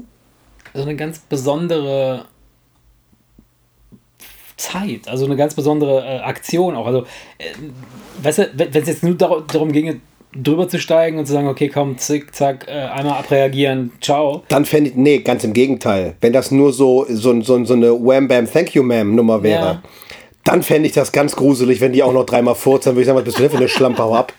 [0.72, 2.26] so eine ganz besondere
[4.56, 6.86] Zeit, also eine ganz besondere äh, Aktion auch.
[6.86, 7.06] Also,
[7.38, 7.46] äh,
[8.22, 10.00] weißt du, wenn wenn es jetzt nur dar darum ginge,
[10.34, 14.42] drüber zu steigen und zu sagen, okay, komm, zick, zack, äh, einmal abreagieren, ciao.
[14.48, 16.14] Dann fände ich, nee, ganz im Gegenteil.
[16.20, 19.64] Wenn das nur so, so, so, so eine Wham Bam Thank You Ma'am Nummer wäre,
[19.64, 19.82] Ja.
[20.44, 23.06] dann fände ich das ganz gruselig, wenn die auch noch dreimal furzt, dann würde ich
[23.06, 24.32] sagen, was bist du denn für eine Schlampe, hau ab.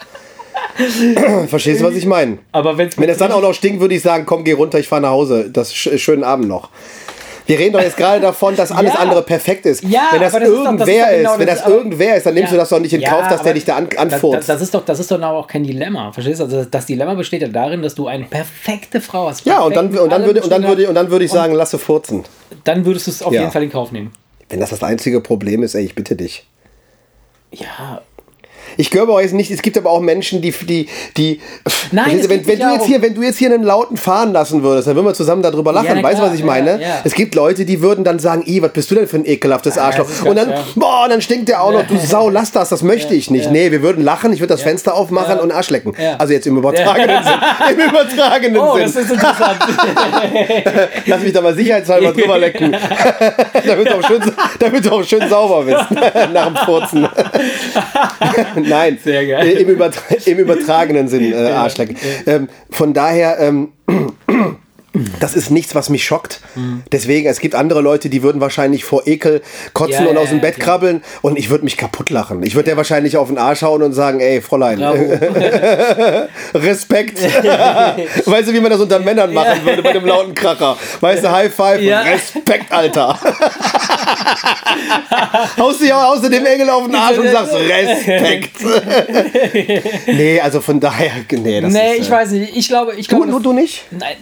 [1.48, 2.38] Verstehst du, was ich meine?
[2.52, 4.88] Aber wenn's Wenn es dann auch noch stinkt, würde ich sagen, komm, geh runter, ich
[4.88, 5.50] fahre nach Hause.
[5.52, 6.70] Das sch schönen Abend noch.
[7.48, 9.00] Wir reden doch jetzt gerade davon, dass alles Ja.
[9.00, 9.84] andere perfekt ist.
[9.84, 12.34] Ja, wenn das das ist ist irgendwer ist, genau wenn das- das, irgendwer ist, dann
[12.36, 12.56] nimmst Ja.
[12.56, 14.48] du das doch nicht in Kauf, dass der dich da an, Das, anfurzt.
[14.50, 16.12] das, ist doch, das ist doch auch kein Dilemma.
[16.12, 16.46] Verstehst du?
[16.46, 19.46] Also das Dilemma besteht ja darin, dass du eine perfekte Frau hast.
[19.46, 21.78] ja, und dann, und dann, würde, und dann, würde, und dann würde ich sagen, lasse
[21.80, 22.24] furzen.
[22.64, 24.12] Dann würdest du es auf jeden Fall in Kauf nehmen.
[24.50, 26.46] Wenn das das einzige Problem ist, ey, ich bitte dich.
[27.52, 28.02] Ja.
[28.78, 31.40] Ich glaube auch jetzt nicht, es gibt aber auch Menschen, die, die, die
[31.92, 34.64] Nein, du, wenn, wenn du jetzt hier, wenn du jetzt hier einen lauten fahren lassen
[34.64, 35.90] würdest, dann würden wir zusammen darüber lachen.
[35.96, 36.82] na weißt du, was ich ja, meine?
[36.82, 37.02] ja.
[37.04, 39.78] Es gibt Leute, die würden dann sagen, i, was bist du denn für ein ekelhaftes
[39.78, 40.10] Arschloch?
[40.10, 43.14] ist und dann, boah, dann stinkt der auch noch, du Sau, lass das, das möchte
[43.14, 43.52] ich nicht.
[43.52, 45.42] Nee, wir würden lachen, ich würde das Fenster aufmachen Ja.
[45.44, 45.94] und Arsch lecken.
[46.02, 46.16] Ja.
[46.18, 47.34] Also jetzt im übertragenen Sinn.
[47.74, 48.84] Im übertragenen Oh, Sinn.
[48.84, 49.58] das ist interessant.
[51.06, 52.72] Lass mich da mal sicherheitshalber drüber lecken.
[53.66, 54.22] damit, du auch schön,
[54.60, 56.02] damit du auch schön sauber bist.
[56.34, 57.08] Nach dem Furzen.
[58.70, 59.48] Nein, Sehr geil.
[59.50, 61.98] Im, Übertra im übertragenen Sinn äh, Arschlecken.
[62.26, 63.74] Ähm, von daher, ähm,
[65.22, 66.42] das ist nichts, was mich schockt.
[66.92, 69.42] Deswegen, es gibt andere Leute, die würden wahrscheinlich vor Ekel
[69.74, 70.80] kotzen Ja, und ja, aus dem ja, Bett klar.
[70.80, 72.44] krabbeln und ich würde mich kaputt lachen.
[72.44, 74.82] Ich würde der wahrscheinlich auf den Arsch hauen und sagen, ey, Fräulein.
[76.54, 77.22] Respekt.
[77.24, 80.76] weißt du, wie man das unter Männern machen würde bei dem lauten Kracher?
[81.00, 82.02] Weißt du, High Five, Ja.
[82.02, 83.18] Respekt, Alter.
[85.58, 88.52] Haust dich auch außer dem Engel auf den Arsch und sagst Respekt.
[90.08, 92.58] nee, also von daher, nee, das nee, ist, ich äh, weiß nicht.
[92.58, 93.28] Ich glaube, ich glaube.
[93.28, 93.86] du, du nicht?
[93.92, 94.16] Nein,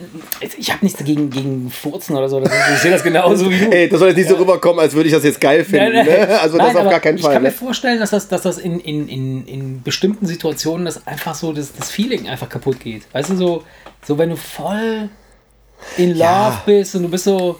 [0.59, 2.41] ich habe nichts dagegen gegen Furzen oder so.
[2.41, 3.71] Ich sehe das genauso wie du.
[3.71, 5.93] Ey, das soll jetzt nicht so rüberkommen, als würde ich das jetzt geil finden.
[5.93, 6.27] Nein, nein.
[6.29, 6.39] Ne?
[6.39, 7.33] Also Nein, das auf gar keinen Ich Fall.
[7.33, 7.53] kann mir Ne?
[7.55, 11.73] vorstellen, dass das, dass das in, in, in, in bestimmten Situationen das einfach so das,
[11.73, 13.03] das Feeling einfach kaputt geht.
[13.13, 13.63] Weißt du, so,
[14.05, 15.09] so wenn du voll
[15.97, 16.61] in Love Ja.
[16.65, 17.59] bist und du bist so.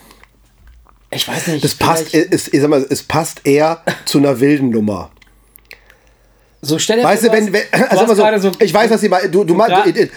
[1.11, 1.63] Ich weiß nicht.
[1.63, 5.09] Das passt, es, ich sag mal, es passt eher zu einer wilden Nummer.
[6.61, 9.07] So stell dir Weißt du, wenn, wenn du also so, so ich weiß, was sie
[9.07, 10.09] bei, du, du, mal, Gra- äh, äh,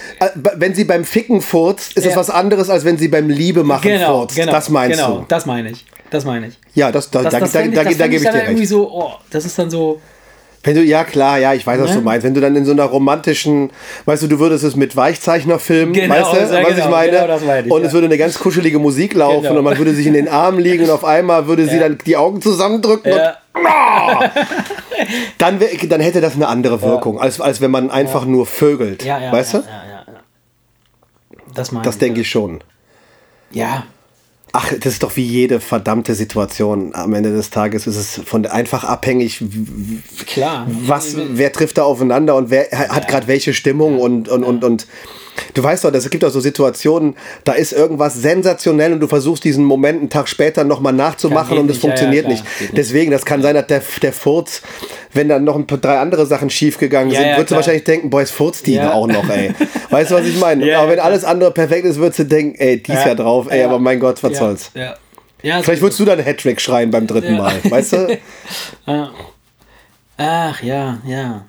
[0.57, 2.17] wenn sie beim Ficken furzt, ist es Ja.
[2.17, 4.35] was anderes, als wenn sie beim Liebe machen genau, furzt.
[4.37, 5.25] genau, das meinst genau, du?
[5.29, 5.85] Das meine ich.
[6.11, 6.59] Das meine ich.
[6.75, 8.59] Ja, das, da, Das, da, das da, ich- da, das da fänd gebe ich dir
[8.59, 8.69] recht.
[8.69, 10.01] so, oh, das ist dann so.
[10.65, 11.97] Wenn du, ja klar, ja, ich weiß, was Ne?
[11.97, 12.25] du meinst.
[12.25, 13.71] Wenn du dann in so einer romantischen,
[14.05, 17.11] weißt du, du würdest es mit Weichzeichner filmen, Genau, weißt du, was ich genau, meine?
[17.13, 17.87] genau meine ich, und ja.
[17.89, 19.59] es würde eine ganz kuschelige Musik laufen Genau.
[19.59, 21.89] und man würde sich in den Armen liegen und auf einmal würde sie Ja.
[21.89, 23.37] dann die Augen zusammendrücken Ja, und
[25.39, 29.05] dann, dann hätte das eine andere Wirkung, als, als wenn man einfach nur vögelt.
[29.05, 29.33] ja, ja.
[29.33, 29.59] weißt du?
[29.59, 30.21] Ja, ja, ja.
[31.55, 32.63] Das Das denke ich schon.
[33.51, 33.85] Ja.
[34.55, 36.95] Ach, das ist doch wie jede verdammte Situation.
[36.95, 39.43] Am Ende des Tages ist es von einfach abhängig,
[40.27, 40.67] Klar.
[40.69, 44.63] was, wer trifft da aufeinander und wer ha- hat gerade welche Stimmung und, und, und,
[44.63, 44.87] und
[45.55, 49.45] du weißt doch, es gibt auch so Situationen, da ist irgendwas sensationell und du versuchst
[49.45, 51.83] diesen Moment einen Tag später nochmal nachzumachen und es nicht.
[51.83, 52.45] Ja, ja, funktioniert nicht.
[52.77, 54.63] Deswegen, das kann sein, dass der, der Furz,
[55.13, 57.59] wenn dann noch ein paar, drei andere Sachen schiefgegangen Ja, sind, würdest du klar.
[57.59, 59.53] wahrscheinlich denken, boah, jetzt furzt die auch noch, ey.
[59.91, 60.67] Weißt du, was ich meine?
[60.67, 63.47] Ja, aber wenn alles andere perfekt ist, würdest du denken, ey, die ist ja, drauf,
[63.51, 64.71] ey, aber mein Gott, was soll's.
[65.43, 67.37] Vielleicht würdest du dann Hattrick schreien beim dritten.
[67.37, 68.19] Mal, weißt du?
[70.17, 71.45] Ach ja, ja.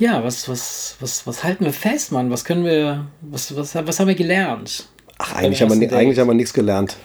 [0.00, 2.30] Ja, was, was, was, was halten wir fest, Mann?
[2.30, 4.88] Was können wir, was, was, was haben wir gelernt?
[5.18, 6.96] Ach, eigentlich haben, wir, eigentlich haben wir nichts gelernt.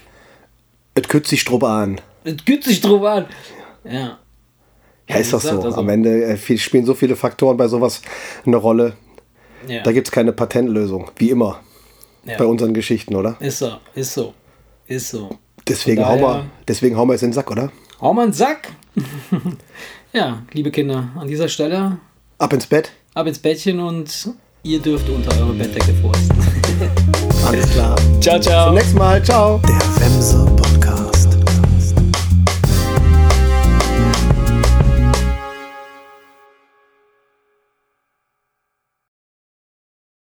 [0.93, 1.99] Es kützt sich Struppe an.
[2.23, 3.25] Es gibt sich drüber an.
[3.83, 4.17] Ja.
[5.09, 5.61] Ja, ist doch so.
[5.61, 8.01] also- Am Ende äh, spielen so viele Faktoren bei sowas
[8.45, 8.93] eine Rolle.
[9.67, 9.83] Ja.
[9.83, 11.59] Da gibt es keine Patentlösung, wie immer
[12.23, 12.37] Ja.
[12.37, 13.35] bei unseren Geschichten, oder?
[13.41, 14.33] Ist so, ist so,
[14.87, 15.37] ist so.
[15.67, 17.71] Deswegen Von hauen, daher- wir, deswegen hauen wir es in den Sack, oder?
[17.99, 18.69] Hau mal einen Sack.
[20.13, 21.97] ja, liebe Kinder, an dieser Stelle
[22.37, 22.91] Ab ins Bett.
[23.13, 24.09] ab ins Bettchen und
[24.63, 26.35] ihr dürft unter eure Bettdecke forsten.
[27.45, 27.95] Alles klar.
[28.19, 28.65] ciao, ciao.
[28.67, 29.23] Zum nächsten Mal.
[29.23, 29.61] Ciao.
[29.65, 30.74] Der Wemse.